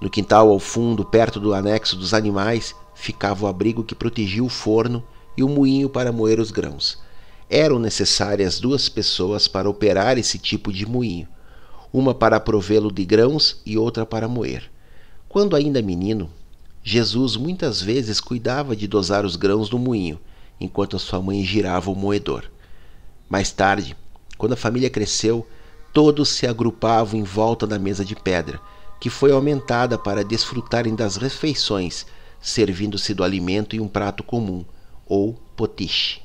[0.01, 4.49] No quintal ao fundo, perto do anexo dos animais, ficava o abrigo que protegia o
[4.49, 5.01] forno
[5.37, 7.04] e o moinho para moer os grãos.
[7.49, 11.27] Eram necessárias duas pessoas para operar esse tipo de moinho,
[11.93, 14.71] uma para provê-lo de grãos e outra para moer.
[15.29, 16.29] Quando ainda menino,
[16.83, 20.19] Jesus muitas vezes cuidava de dosar os grãos no moinho,
[20.59, 22.49] enquanto sua mãe girava o moedor.
[23.29, 23.95] Mais tarde,
[24.37, 25.47] quando a família cresceu,
[25.93, 28.59] todos se agrupavam em volta da mesa de pedra,
[28.99, 32.07] que foi aumentada para desfrutarem das refeições,
[32.41, 34.65] servindo-se do alimento em um prato comum,
[35.05, 36.24] ou potiche.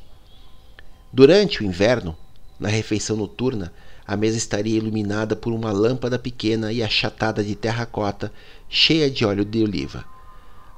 [1.12, 2.16] Durante o inverno,
[2.58, 3.72] na refeição noturna,
[4.06, 8.32] a mesa estaria iluminada por uma lâmpada pequena e achatada de terracota,
[8.68, 10.04] cheia de óleo de oliva.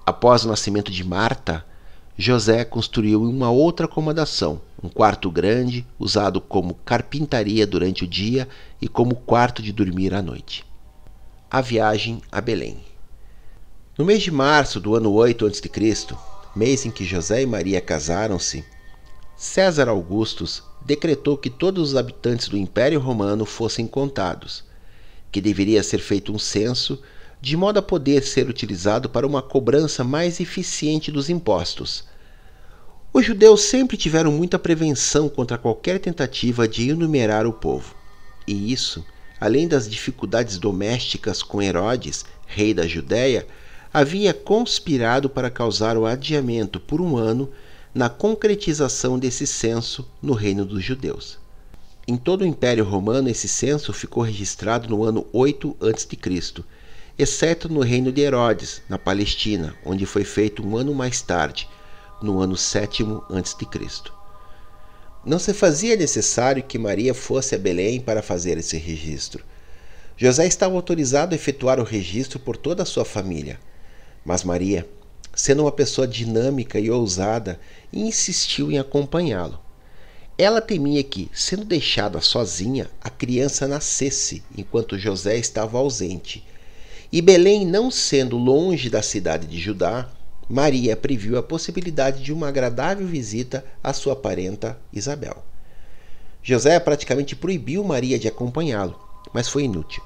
[0.07, 1.65] Após o nascimento de Marta,
[2.17, 8.49] José construiu uma outra acomodação, um quarto grande, usado como carpintaria durante o dia
[8.81, 10.65] e como quarto de dormir à noite.
[11.51, 12.79] A viagem a Belém.
[13.99, 16.17] No mês de março do ano 8 a.C.,
[16.57, 18.65] mês em que José e Maria casaram-se,
[19.43, 24.63] César Augustus decretou que todos os habitantes do Império Romano fossem contados,
[25.33, 27.03] que deveria ser feito um censo
[27.41, 32.05] de modo a poder ser utilizado para uma cobrança mais eficiente dos impostos.
[33.13, 37.97] Os judeus sempre tiveram muita prevenção contra qualquer tentativa de enumerar o povo,
[38.47, 39.05] e isso,
[39.41, 43.45] além das dificuldades domésticas com Herodes, rei da Judéia,
[43.93, 47.51] havia conspirado para causar o adiamento por um ano
[47.95, 51.39] na concretização desse censo no reino dos judeus.
[52.09, 56.65] Em todo o Império Romano, esse censo ficou registrado no ano 8 a.C.,
[57.19, 61.69] exceto no reino de Herodes, na Palestina, onde foi feito um ano mais tarde,
[62.23, 64.11] no ano 7 a.C.
[65.25, 69.45] Não se fazia necessário que Maria fosse a Belém para fazer esse registro.
[70.17, 73.61] José estava autorizado a efetuar o registro por toda a sua família.
[74.25, 74.89] Mas Maria,
[75.35, 77.59] sendo uma pessoa dinâmica e ousada,
[77.93, 79.59] insistiu em acompanhá-lo.
[80.37, 86.45] Ela temia que, sendo deixada sozinha, a criança nascesse enquanto José estava ausente.
[87.13, 90.09] E Belém não sendo longe da cidade de Judá,
[90.49, 95.45] Maria previu a possibilidade de uma agradável visita à sua parenta Isabel.
[96.43, 98.99] José praticamente proibiu Maria de acompanhá-lo,
[99.33, 100.03] mas foi inútil.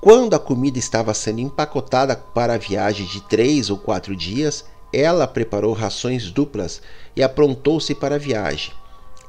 [0.00, 5.26] Quando a comida estava sendo empacotada para a viagem de três ou quatro dias, ela
[5.26, 6.80] preparou rações duplas
[7.16, 8.72] e aprontou-se para a viagem.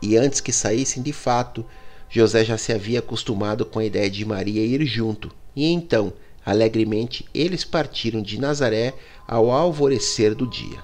[0.02, 1.66] E antes que saíssem de fato,
[2.10, 6.14] José já se havia acostumado com a ideia de Maria ir junto, e então,
[6.46, 8.94] alegremente, eles partiram de Nazaré
[9.28, 10.80] ao alvorecer do dia.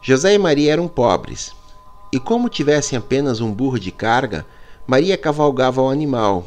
[0.00, 1.52] José e Maria eram pobres,
[2.12, 4.46] e como tivessem apenas um burro de carga,
[4.86, 6.46] Maria cavalgava o animal,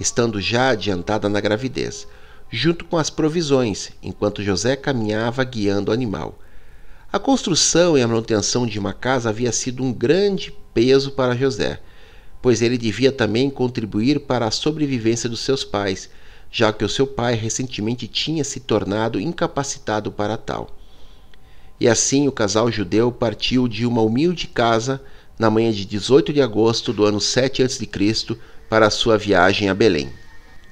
[0.00, 2.08] estando já adiantada na gravidez,
[2.50, 6.38] junto com as provisões, enquanto José caminhava guiando o animal.
[7.12, 11.80] A construção e a manutenção de uma casa havia sido um grande peso para José,
[12.40, 16.08] pois ele devia também contribuir para a sobrevivência dos seus pais,
[16.50, 20.70] já que o seu pai recentemente tinha se tornado incapacitado para tal.
[21.78, 25.02] E assim o casal judeu partiu de uma humilde casa
[25.38, 27.88] na manhã de 18 de agosto do ano 7 a.C.
[28.70, 30.08] para a sua viagem a Belém.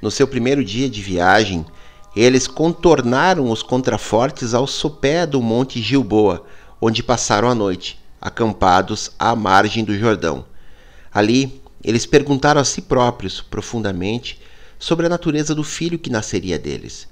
[0.01, 1.67] No seu primeiro dia de viagem,
[2.15, 6.47] eles contornaram os contrafortes ao sopé do Monte Gilboa,
[6.81, 10.45] onde passaram a noite, acampados à margem do Jordão.
[11.13, 14.41] Ali, eles perguntaram a si próprios, profundamente,
[14.79, 17.09] sobre a natureza do filho que nasceria deles.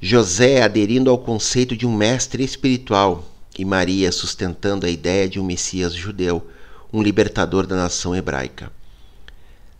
[0.00, 3.24] José aderindo ao conceito de um mestre espiritual
[3.56, 6.44] e Maria sustentando a ideia de um Messias judeu,
[6.92, 8.72] um libertador da nação hebraica.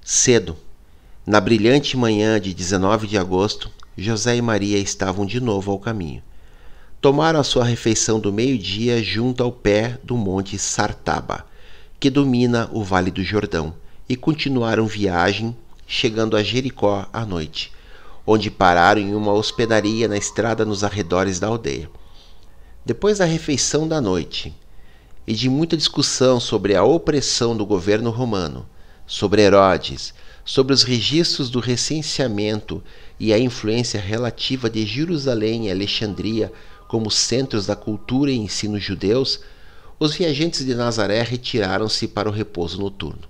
[0.04, 0.56] Cedo,
[1.26, 6.22] na brilhante manhã de 19 de agosto, José e Maria estavam de novo ao caminho.
[7.00, 11.46] Tomaram a sua refeição do meio-dia junto ao pé do monte Sartaba,
[11.98, 13.74] que domina o Vale do Jordão,
[14.08, 17.72] e continuaram viagem, chegando a Jericó à noite
[18.26, 21.90] onde pararam em uma hospedaria na estrada nos arredores da aldeia.
[22.84, 24.54] Depois da refeição da noite
[25.26, 28.66] e de muita discussão sobre a opressão do governo romano,
[29.10, 32.80] sobre Herodes, sobre os registros do recenseamento
[33.18, 36.52] e a influência relativa de Jerusalém e Alexandria
[36.86, 39.40] como centros da cultura e ensino judeus,
[39.98, 43.22] os viajantes de Nazaré retiraram-se para o repouso noturno.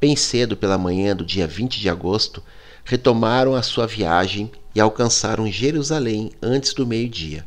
[0.00, 2.40] Bem cedo pela manhã do dia 20 de agosto,
[2.84, 7.44] retomaram a sua viagem e alcançaram Jerusalém antes do meio-dia.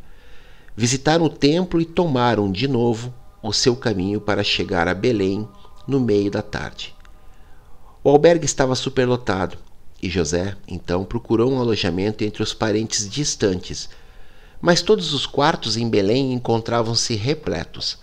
[0.76, 5.48] Visitaram o templo e tomaram de novo o seu caminho para chegar a Belém
[5.88, 6.95] no meio da tarde.
[8.06, 9.58] O albergue estava superlotado
[10.00, 13.90] e José então procurou um alojamento entre os parentes distantes,
[14.62, 17.98] mas todos os quartos em Belém encontravam-se repletos.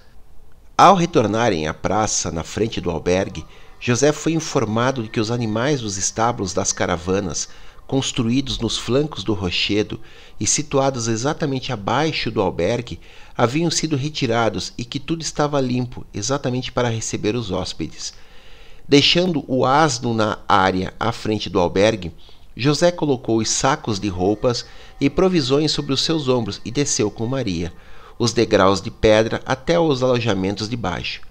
[0.76, 3.46] Ao retornarem à praça na frente do albergue,
[3.78, 7.48] José foi informado de que os animais dos estábulos das caravanas,
[7.86, 10.00] construídos nos flancos do rochedo
[10.40, 12.98] e situados exatamente abaixo do albergue,
[13.36, 18.12] haviam sido retirados e que tudo estava limpo, exatamente para receber os hóspedes.
[18.88, 22.12] Deixando o asno na área à frente do albergue,
[22.56, 24.66] José colocou os sacos de roupas
[25.00, 27.72] e provisões sobre os seus ombros e desceu com Maria,
[28.18, 31.22] os degraus de pedra até os alojamentos de baixo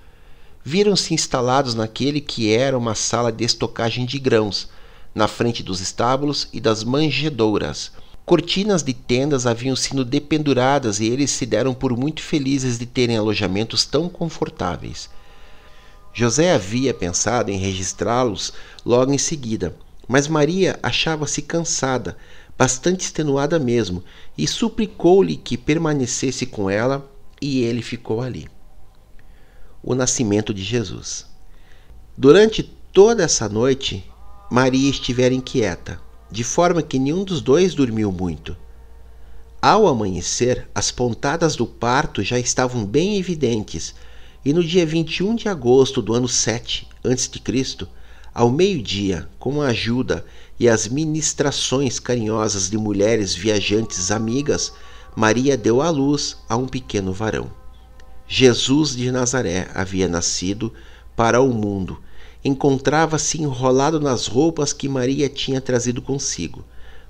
[0.63, 4.69] viram-se instalados naquele que era uma sala de estocagem de grãos,
[5.13, 7.91] na frente dos estábulos e das manjedouras.
[8.25, 13.17] Cortinas de tendas haviam sido dependuradas e eles se deram por muito felizes de terem
[13.17, 15.09] alojamentos tão confortáveis.
[16.13, 18.53] José havia pensado em registrá-los
[18.85, 19.75] logo em seguida,
[20.07, 22.17] mas Maria achava-se cansada,
[22.57, 24.03] bastante extenuada mesmo,
[24.37, 27.09] e suplicou-lhe que permanecesse com ela,
[27.41, 28.47] e ele ficou ali
[29.83, 31.25] o nascimento de Jesus.
[32.17, 34.05] Durante toda essa noite,
[34.49, 38.55] Maria estivera inquieta, de forma que nenhum dos dois dormiu muito.
[39.61, 43.95] Ao amanhecer, as pontadas do parto já estavam bem evidentes,
[44.43, 47.87] e no dia 21 de agosto do ano 7 a.C.,
[48.33, 50.25] ao meio-dia, com a ajuda
[50.59, 54.71] e as ministrações carinhosas de mulheres viajantes amigas,
[55.15, 57.51] Maria deu à luz a um pequeno varão.
[58.27, 60.73] Jesus de Nazaré havia nascido
[61.15, 61.99] para o mundo.
[62.43, 66.63] Encontrava-se enrolado nas roupas que Maria tinha trazido consigo,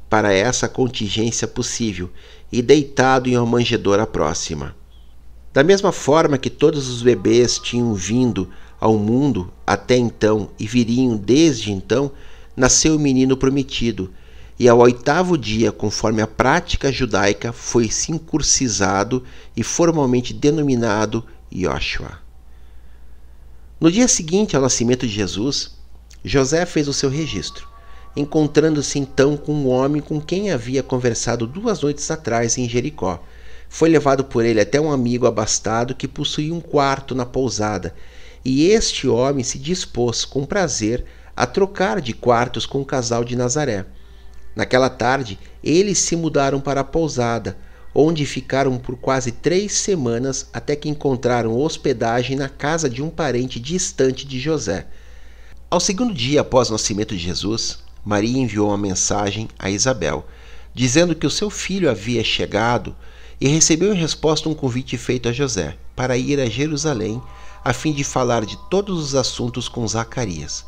[0.09, 2.09] para essa contingência possível,
[2.51, 4.75] e deitado em uma manjedoura próxima.
[5.53, 11.17] Da mesma forma que todos os bebês tinham vindo ao mundo até então e viriam
[11.17, 12.11] desde então,
[12.55, 14.11] nasceu o menino prometido,
[14.57, 19.23] e ao oitavo dia, conforme a prática judaica, foi circuncisado
[19.57, 22.19] e formalmente denominado Yoshua.
[23.79, 25.71] No dia seguinte ao nascimento de Jesus,
[26.23, 27.67] José fez o seu registro,
[28.15, 33.23] encontrando-se então com um homem com quem havia conversado duas noites atrás em Jericó.
[33.73, 37.95] Foi levado por ele até um amigo abastado que possuía um quarto na pousada,
[38.43, 43.33] e este homem se dispôs com prazer a trocar de quartos com o casal de
[43.33, 43.85] Nazaré.
[44.53, 47.57] Naquela tarde, eles se mudaram para a pousada,
[47.95, 53.57] onde ficaram por quase três semanas até que encontraram hospedagem na casa de um parente
[53.57, 54.85] distante de José.
[55.69, 60.27] Ao segundo dia após o nascimento de Jesus, Maria enviou uma mensagem a Isabel,
[60.73, 62.93] dizendo que o seu filho havia chegado
[63.41, 67.19] e recebeu em resposta um convite feito a José para ir a Jerusalém
[67.65, 70.63] a fim de falar de todos os assuntos com Zacarias.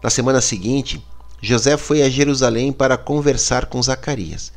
[0.00, 1.04] Na semana seguinte,
[1.42, 4.52] José foi a Jerusalém para conversar com Zacarias.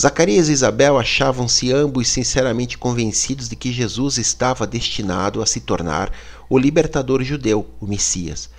[0.00, 6.12] Zacarias e Isabel achavam-se ambos sinceramente convencidos de que Jesus estava destinado a se tornar
[6.48, 8.50] o libertador judeu, o Messias,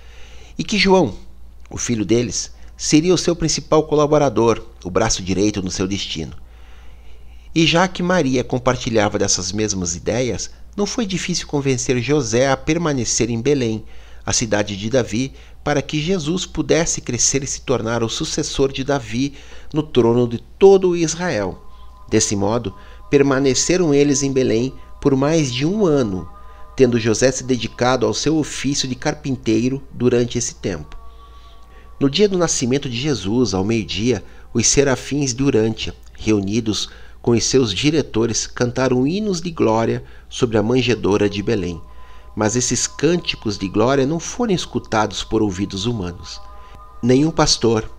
[0.58, 1.14] e que João,
[1.70, 6.45] o filho deles, seria o seu principal colaborador, o braço direito no seu destino.
[7.56, 13.30] E já que Maria compartilhava dessas mesmas ideias, não foi difícil convencer José a permanecer
[13.30, 13.82] em Belém,
[14.26, 15.32] a cidade de Davi,
[15.64, 19.32] para que Jesus pudesse crescer e se tornar o sucessor de Davi
[19.72, 21.58] no trono de todo Israel.
[22.10, 22.74] Desse modo,
[23.08, 26.28] permaneceram eles em Belém por mais de um ano,
[26.76, 30.94] tendo José se dedicado ao seu ofício de carpinteiro durante esse tempo.
[31.98, 36.90] No dia do nascimento de Jesus, ao meio-dia, os serafins de Urântia, reunidos
[37.26, 41.82] com os seus diretores, cantaram hinos de glória sobre a manjedoura de Belém.
[42.36, 46.40] Mas esses cânticos de glória não foram escutados por ouvidos humanos.
[47.02, 47.90] Nenhum pastor,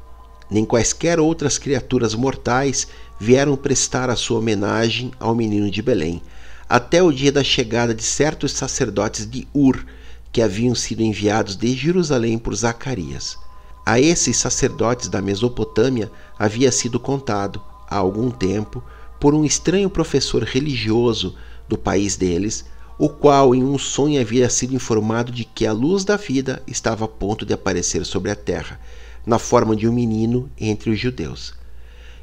[0.50, 2.88] nem quaisquer outras criaturas mortais
[3.20, 6.22] vieram prestar a sua homenagem ao menino de Belém,
[6.70, 9.86] até o dia da chegada de certos sacerdotes de Ur,
[10.32, 13.38] que haviam sido enviados de Jerusalém por Zacarias.
[13.86, 16.10] A esses sacerdotes da Mesopotâmia
[16.40, 18.82] havia sido contado, há algum tempo,
[19.20, 21.36] por um estranho professor religioso
[21.68, 22.66] do país deles,
[22.98, 27.06] o qual em um sonho havia sido informado de que a luz da vida estava
[27.06, 28.80] a ponto de aparecer sobre a terra,
[29.26, 31.54] na forma de um menino entre os judeus.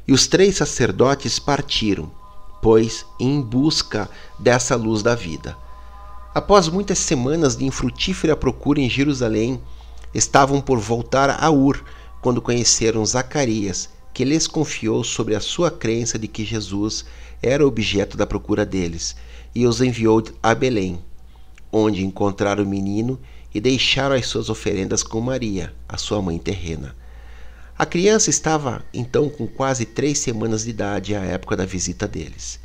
[0.07, 2.11] E os três sacerdotes partiram,
[2.61, 5.55] pois, em busca dessa luz da vida.
[6.33, 9.61] Após muitas semanas de infrutífera procura em Jerusalém,
[10.13, 11.81] estavam por voltar a Ur
[12.21, 17.03] quando conheceram Zacarias, que lhes confiou sobre a sua crença de que Jesus
[17.43, 19.13] era objeto da procura deles,
[19.53, 21.03] e os enviou a Belém,
[21.69, 23.19] onde encontraram o menino
[23.53, 26.95] e deixaram as suas oferendas com Maria, a sua mãe terrena.
[27.77, 32.57] A criança estava então com quase três semanas de idade à época da visita deles.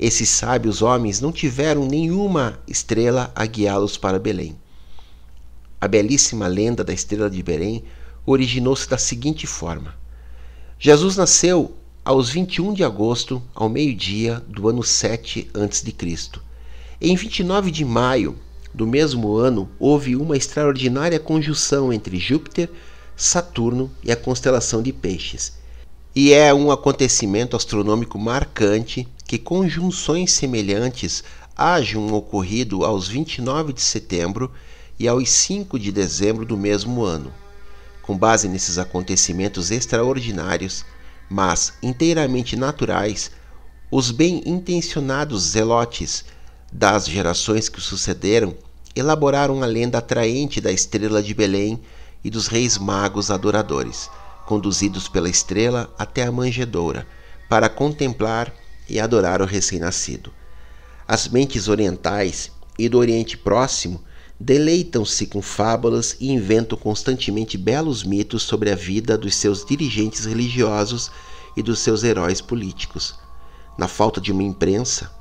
[0.00, 4.58] Esses sábios homens não tiveram nenhuma estrela a guiá-los para Belém.
[5.80, 7.84] A belíssima lenda da estrela de Belém
[8.26, 10.01] originou-se da seguinte forma:
[10.84, 15.94] Jesus nasceu aos 21 de agosto, ao meio-dia do ano 7 a.C.
[17.00, 18.36] Em 29 de maio
[18.74, 22.68] do mesmo ano, houve uma extraordinária conjunção entre Júpiter,
[23.16, 25.52] Saturno e a constelação de Peixes.
[26.16, 31.22] E é um acontecimento astronômico marcante que conjunções semelhantes
[31.56, 34.50] hajam ocorrido aos 29 de setembro
[34.98, 37.32] e aos 5 de dezembro do mesmo ano.
[38.02, 40.84] Com base nesses acontecimentos extraordinários,
[41.30, 43.30] mas inteiramente naturais,
[43.90, 46.24] os bem-intencionados zelotes
[46.72, 48.54] das gerações que sucederam
[48.94, 51.80] elaboraram a lenda atraente da estrela de Belém
[52.24, 54.10] e dos reis magos adoradores,
[54.46, 57.06] conduzidos pela estrela até a manjedoura,
[57.48, 58.52] para contemplar
[58.88, 60.32] e adorar o recém-nascido.
[61.06, 64.02] As mentes orientais e do Oriente Próximo
[64.42, 71.12] deleitam-se com fábulas e inventam constantemente belos mitos sobre a vida dos seus dirigentes religiosos
[71.56, 73.14] e dos seus heróis políticos.
[73.78, 75.12] Na falta de uma imprensa,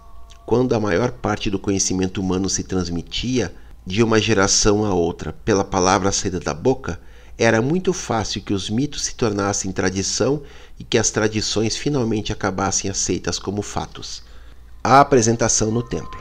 [0.43, 3.53] quando a maior parte do conhecimento humano se transmitia
[3.85, 6.99] de uma geração a outra pela palavra saída da boca,
[7.37, 10.41] era muito fácil que os mitos se tornassem tradição
[10.79, 14.23] e que as tradições finalmente acabassem aceitas como fatos.
[14.83, 16.19] A apresentação no templo.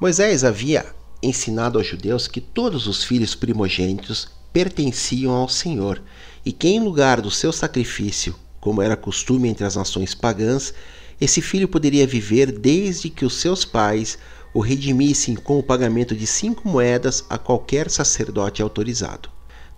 [0.00, 6.02] Moisés havia ensinado aos judeus que todos os filhos primogênitos pertenciam ao Senhor
[6.44, 10.72] e que, em lugar do seu sacrifício, como era costume entre as nações pagãs,
[11.20, 14.18] esse filho poderia viver desde que os seus pais
[14.52, 19.28] o redimissem com o pagamento de cinco moedas a qualquer sacerdote autorizado.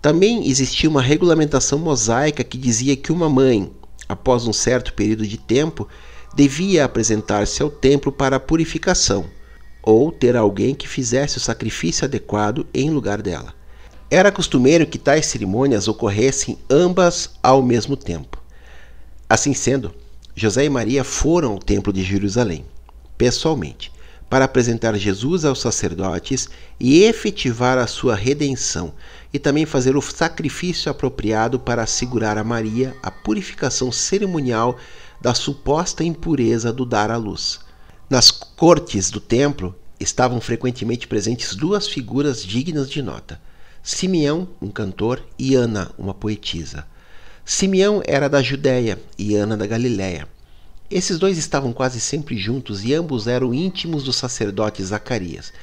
[0.01, 3.71] Também existia uma regulamentação mosaica que dizia que uma mãe,
[4.07, 5.87] após um certo período de tempo,
[6.33, 9.25] devia apresentar-se ao templo para a purificação
[9.81, 13.53] ou ter alguém que fizesse o sacrifício adequado em lugar dela.
[14.09, 18.41] Era costumeiro que tais cerimônias ocorressem ambas ao mesmo tempo.
[19.29, 19.93] Assim sendo,
[20.35, 22.65] José e Maria foram ao Templo de Jerusalém,
[23.17, 23.91] pessoalmente,
[24.29, 26.49] para apresentar Jesus aos sacerdotes
[26.79, 28.93] e efetivar a sua redenção,
[29.33, 34.77] e também fazer o sacrifício apropriado para assegurar a Maria a purificação cerimonial
[35.21, 37.59] da suposta impureza do dar à luz.
[38.09, 43.39] Nas cortes do templo estavam frequentemente presentes duas figuras dignas de nota:
[43.83, 46.87] Simeão, um cantor, e Ana, uma poetisa.
[47.45, 50.27] Simeão era da Judéia e Ana da Galiléia.
[50.89, 55.53] Esses dois estavam quase sempre juntos e ambos eram íntimos do sacerdote Zacarias,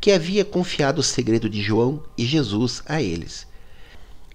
[0.00, 3.46] que havia confiado o segredo de João e Jesus a eles.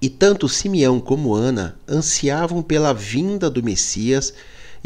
[0.02, 4.34] E tanto Simeão como Ana ansiavam pela vinda do Messias,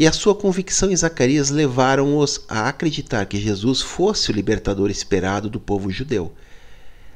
[0.02, 5.48] e a sua convicção em Zacarias levaram-os a acreditar que Jesus fosse o libertador esperado
[5.48, 6.32] do povo judeu.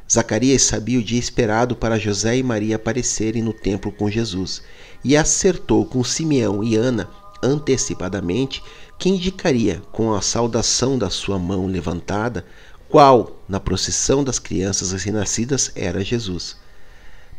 [0.09, 4.63] Zacarias sabia o dia esperado para José e Maria aparecerem no templo com Jesus
[5.03, 7.11] e acertou com Simeão e Ana
[7.43, 8.63] antecipadamente
[9.01, 12.47] que indicaria, com a saudação da sua mão levantada,
[12.89, 16.57] qual, na procissão das crianças recém-nascidas, era Jesus.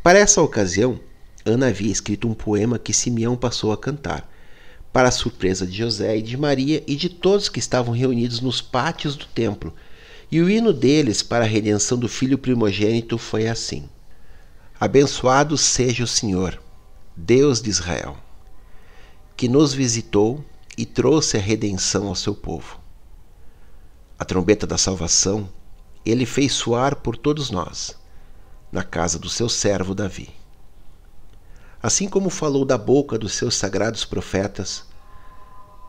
[0.04, 1.00] Para essa ocasião,
[1.46, 4.30] Ana havia escrito um poema que Simeão passou a cantar,
[4.98, 8.64] para a surpresa de José e de Maria e de todos que estavam reunidos nos
[8.64, 9.72] pátios do templo.
[10.32, 13.88] E o hino deles para a redenção do filho primogênito foi assim:
[14.80, 16.60] Abençoado seja o Senhor,
[17.16, 18.18] Deus de Israel,
[19.36, 20.44] que nos visitou
[20.76, 22.80] e trouxe a redenção ao seu povo.
[24.18, 25.48] A trombeta da salvação
[26.04, 27.96] ele fez soar por todos nós
[28.72, 30.32] na casa do seu servo Davi.
[31.80, 34.87] Assim como falou da boca dos seus sagrados profetas,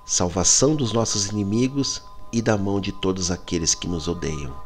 [0.09, 2.03] salvação dos nossos inimigos
[2.33, 4.57] e da mão de todos aqueles que nos odeiam,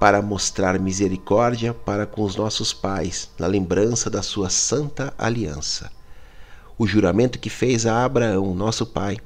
[0.00, 5.92] para mostrar misericórdia para com os nossos pais, na lembrança da sua santa aliança.
[6.78, 9.18] O juramento que fez a Abraão, nosso pai,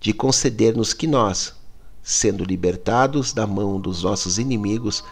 [0.00, 1.52] de conceder-nos que nós,
[2.02, 5.04] sendo libertados da mão dos nossos inimigos,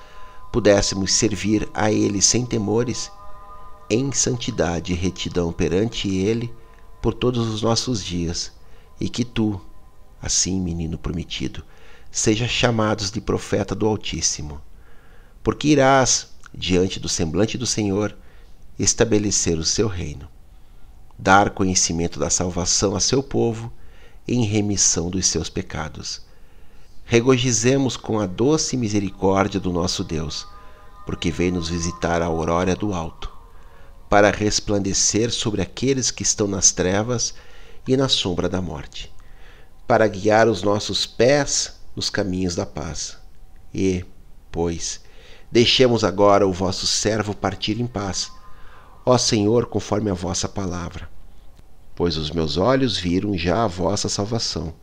[0.51, 3.12] pudéssemos servir a Ele sem temores,
[3.91, 6.51] em santidade e retidão perante Ele
[7.03, 8.55] por todos os nossos dias,
[9.01, 9.61] e que tu,
[10.20, 11.64] assim, menino prometido,
[12.11, 14.61] seja chamados de profeta do Altíssimo,
[15.42, 18.16] porque irás, diante do semblante do Senhor,
[18.78, 20.28] estabelecer o seu reino,
[21.18, 23.72] dar conhecimento da salvação a seu povo
[24.26, 26.22] em remissão dos seus pecados.
[27.05, 30.47] Regozijemos com a doce misericórdia do nosso Deus,
[31.07, 33.32] porque veio nos visitar a aurora do alto,
[34.09, 37.34] para resplandecer sobre aqueles que estão nas trevas
[37.87, 39.12] e na sombra da morte,
[39.87, 43.16] para guiar os nossos pés nos caminhos da paz.
[43.72, 44.05] E,
[44.51, 45.01] pois,
[45.51, 48.30] deixemos agora o vosso servo partir em paz,
[49.05, 51.09] ó Senhor, conforme a vossa palavra.
[51.95, 54.74] Pois os meus olhos viram já a vossa salvação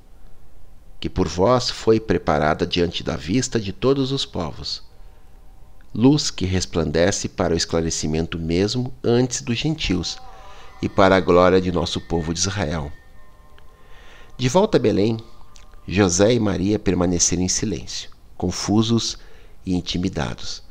[1.03, 4.81] que por vós foi preparada diante da vista de todos os povos.
[5.93, 10.17] Luz que resplandece para o esclarecimento mesmo antes dos gentios
[10.83, 12.91] e para a glória de nosso povo de Israel.
[14.37, 15.17] De volta a Belém,
[15.87, 19.17] José e Maria permaneceram em silêncio, confusos
[19.65, 20.61] e intimidados.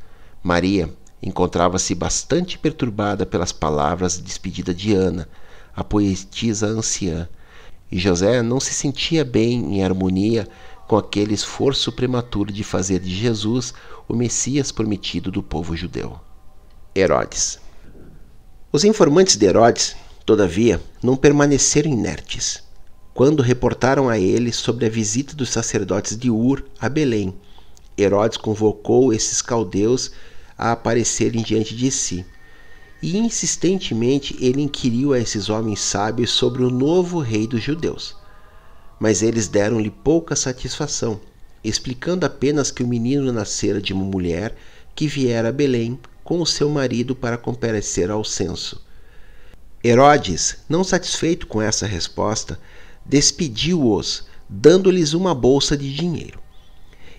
[0.43, 0.87] Maria
[1.19, 5.27] encontrava-se bastante perturbada pelas palavras de despedida de Ana,
[5.75, 7.27] a poetisa anciã,
[7.91, 10.47] e José não se sentia bem em harmonia
[10.87, 13.73] com aquele esforço prematuro de fazer de Jesus
[14.07, 16.19] o Messias prometido do povo judeu.
[16.95, 17.62] Herodes.
[18.75, 19.95] Os informantes de Herodes,
[20.25, 22.63] todavia, não permaneceram inertes.
[23.13, 27.35] Quando reportaram a ele sobre a visita dos sacerdotes de Ur a Belém,
[27.95, 30.09] Herodes convocou esses caldeus
[30.57, 32.25] a aparecerem diante de si
[32.99, 38.17] e insistentemente ele inquiriu a esses homens sábios sobre o novo rei dos judeus.
[38.99, 41.21] Mas eles deram-lhe pouca satisfação,
[41.63, 44.55] explicando apenas que o menino nascera de uma mulher
[44.95, 48.81] que viera a Belém com o seu marido para comparecer ao censo.
[49.83, 52.59] Herodes, não satisfeito com essa resposta,
[53.05, 56.39] despediu-os, dando-lhes uma bolsa de dinheiro.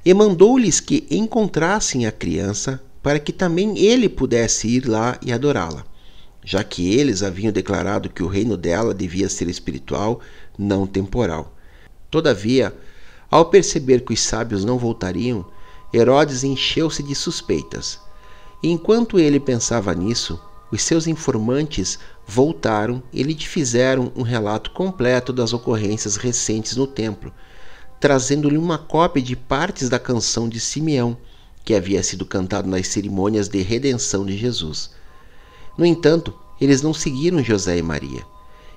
[0.05, 5.85] E mandou-lhes que encontrassem a criança para que também ele pudesse ir lá e adorá-la,
[6.43, 10.21] já que eles haviam declarado que o reino dela devia ser espiritual,
[10.59, 11.55] não temporal.
[12.11, 12.75] Todavia,
[13.31, 15.45] ao perceber que os sábios não voltariam,
[15.93, 18.01] Herodes encheu-se de suspeitas.
[18.67, 20.41] Enquanto ele pensava nisso,
[20.73, 27.31] os seus informantes voltaram e lhe fizeram um relato completo das ocorrências recentes no templo,
[28.01, 31.15] trazendo-lhe uma cópia de partes da canção de Simeão
[31.63, 34.93] que havia sido cantado nas cerimônias de redenção de Jesus.
[35.77, 38.25] No entanto, eles não seguiram José e Maria,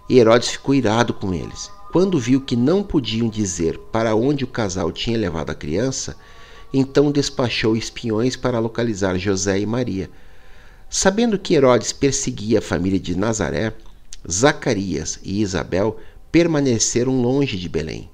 [0.10, 1.72] e Herodes ficou irado com eles.
[1.94, 6.18] Quando viu que não podiam dizer para onde o casal tinha levado a criança,
[6.74, 10.09] então despachou espiões para localizar José e Maria.
[10.89, 13.74] Sabendo que Herodes perseguia a família de Nazaré,
[14.30, 15.97] Zacarias e Isabel
[16.32, 18.09] permaneceram longe de Belém.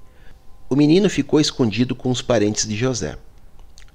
[0.68, 3.16] O menino ficou escondido com os parentes de José.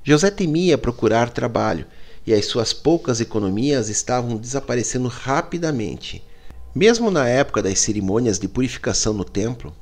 [0.03, 1.85] José temia procurar trabalho
[2.25, 6.23] e as suas poucas economias estavam desaparecendo rapidamente.
[6.73, 9.75] Mesmo na época das cerimônias de purificação no templo,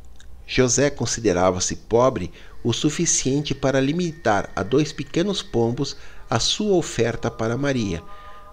[0.47, 2.31] José considerava-se pobre
[2.63, 5.97] o suficiente para limitar a dois pequenos pombos
[6.29, 8.01] a sua oferta para Maria,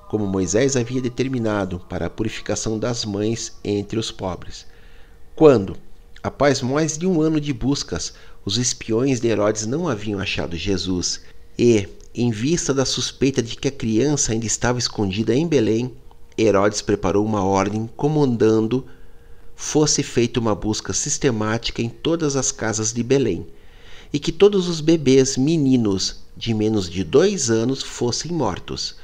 [0.08, 4.66] como Moisés havia determinado para a purificação das mães entre os pobres.
[5.36, 5.76] Quando,
[6.20, 8.12] após mais de um ano de buscas,
[8.44, 11.20] os espiões de Herodes não haviam achado Jesus
[11.56, 15.92] e, em vista da suspeita de que a criança ainda estava escondida em Belém,
[16.36, 18.84] Herodes preparou uma ordem comandando
[19.64, 23.46] fosse feita uma busca sistemática em todas as casas de Belém
[24.12, 28.96] e que todos os bebês meninos de menos de dois anos fossem mortos.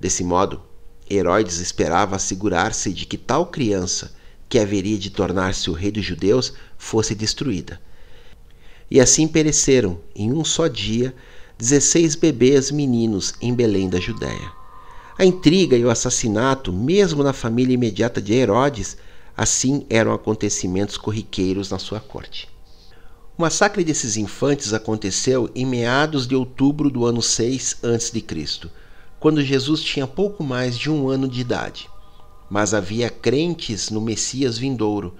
[0.00, 0.62] Desse modo,
[1.08, 4.12] Herodes esperava assegurar-se de que tal criança,
[4.48, 7.78] que haveria de tornar-se o rei dos judeus, fosse destruída.
[8.90, 11.14] E assim pereceram, em um só dia,
[11.58, 14.50] dezesseis bebês meninos em Belém da Judéia.
[15.18, 18.96] A intriga e o assassinato, mesmo na família imediata de Herodes,
[19.40, 22.46] assim eram acontecimentos corriqueiros na sua corte.
[23.38, 28.70] O massacre desses infantes aconteceu em meados de outubro do ano 6 a.C.,
[29.18, 31.88] quando Jesus tinha pouco mais de um ano de idade.
[32.50, 35.14] Mas havia crentes no Messias vindouro,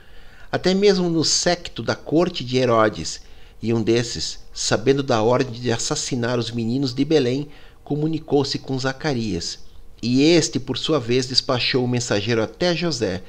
[0.53, 3.23] até mesmo no secto da corte de Herodes,
[3.63, 7.49] e um desses, sabendo da ordem de assassinar os meninos de Belém,
[7.83, 9.61] comunicou-se com Zacarias
[10.03, 13.23] e este, por sua vez, despachou o mensageiro até José.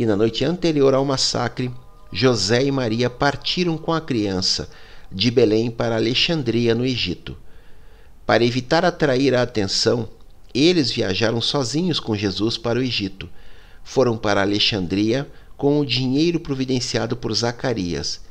[0.00, 1.70] E na noite anterior ao massacre,
[2.10, 4.70] José e Maria partiram com a criança
[5.12, 7.36] de Belém para Alexandria, no Egito.
[8.24, 10.08] Para evitar atrair a atenção,
[10.54, 13.28] eles viajaram sozinhos com Jesus para o Egito.
[13.84, 18.22] Foram para Alexandria com o dinheiro providenciado por Zacarias.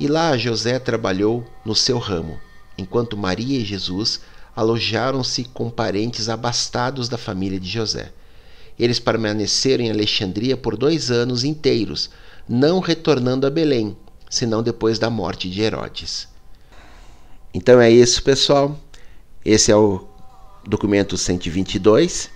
[0.00, 2.40] E lá José trabalhou no seu ramo,
[2.78, 4.22] enquanto Maria e Jesus
[4.56, 8.14] alojaram-se com parentes abastados da família de José.
[8.78, 12.10] Eles permaneceram em Alexandria por dois anos inteiros,
[12.48, 13.96] não retornando a Belém,
[14.30, 16.28] senão depois da morte de Herodes.
[17.52, 18.78] Então é isso, pessoal.
[19.44, 20.06] Esse é o
[20.66, 22.30] documento 122.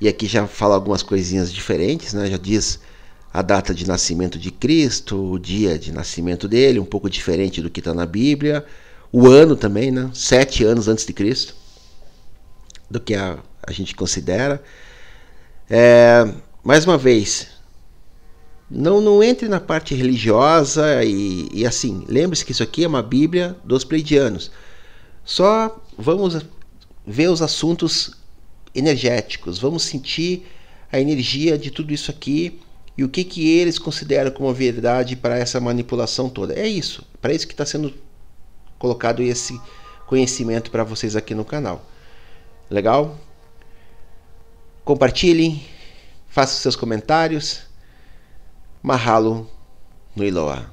[0.00, 2.28] E aqui já fala algumas coisinhas diferentes, né?
[2.28, 2.80] Já diz
[3.32, 7.70] a data de nascimento de Cristo, o dia de nascimento dele, um pouco diferente do
[7.70, 8.64] que está na Bíblia
[9.12, 10.10] o ano também, né?
[10.14, 11.54] Sete anos antes de Cristo,
[12.90, 14.62] do que a, a gente considera.
[15.74, 16.30] É,
[16.62, 17.48] mais uma vez,
[18.70, 23.02] não, não entre na parte religiosa e, e assim, lembre-se que isso aqui é uma
[23.02, 24.50] Bíblia dos pleidianos.
[25.24, 26.44] Só vamos
[27.06, 28.18] ver os assuntos
[28.74, 30.46] energéticos, vamos sentir
[30.92, 32.60] a energia de tudo isso aqui
[32.94, 36.52] e o que, que eles consideram como verdade para essa manipulação toda.
[36.52, 37.94] É isso, para isso que está sendo
[38.78, 39.58] colocado esse
[40.06, 41.82] conhecimento para vocês aqui no canal.
[42.68, 43.18] Legal?
[44.84, 45.64] Compartilhem,
[46.26, 47.60] façam seus comentários.
[48.82, 49.48] Mahalo
[50.16, 50.66] no Iloa.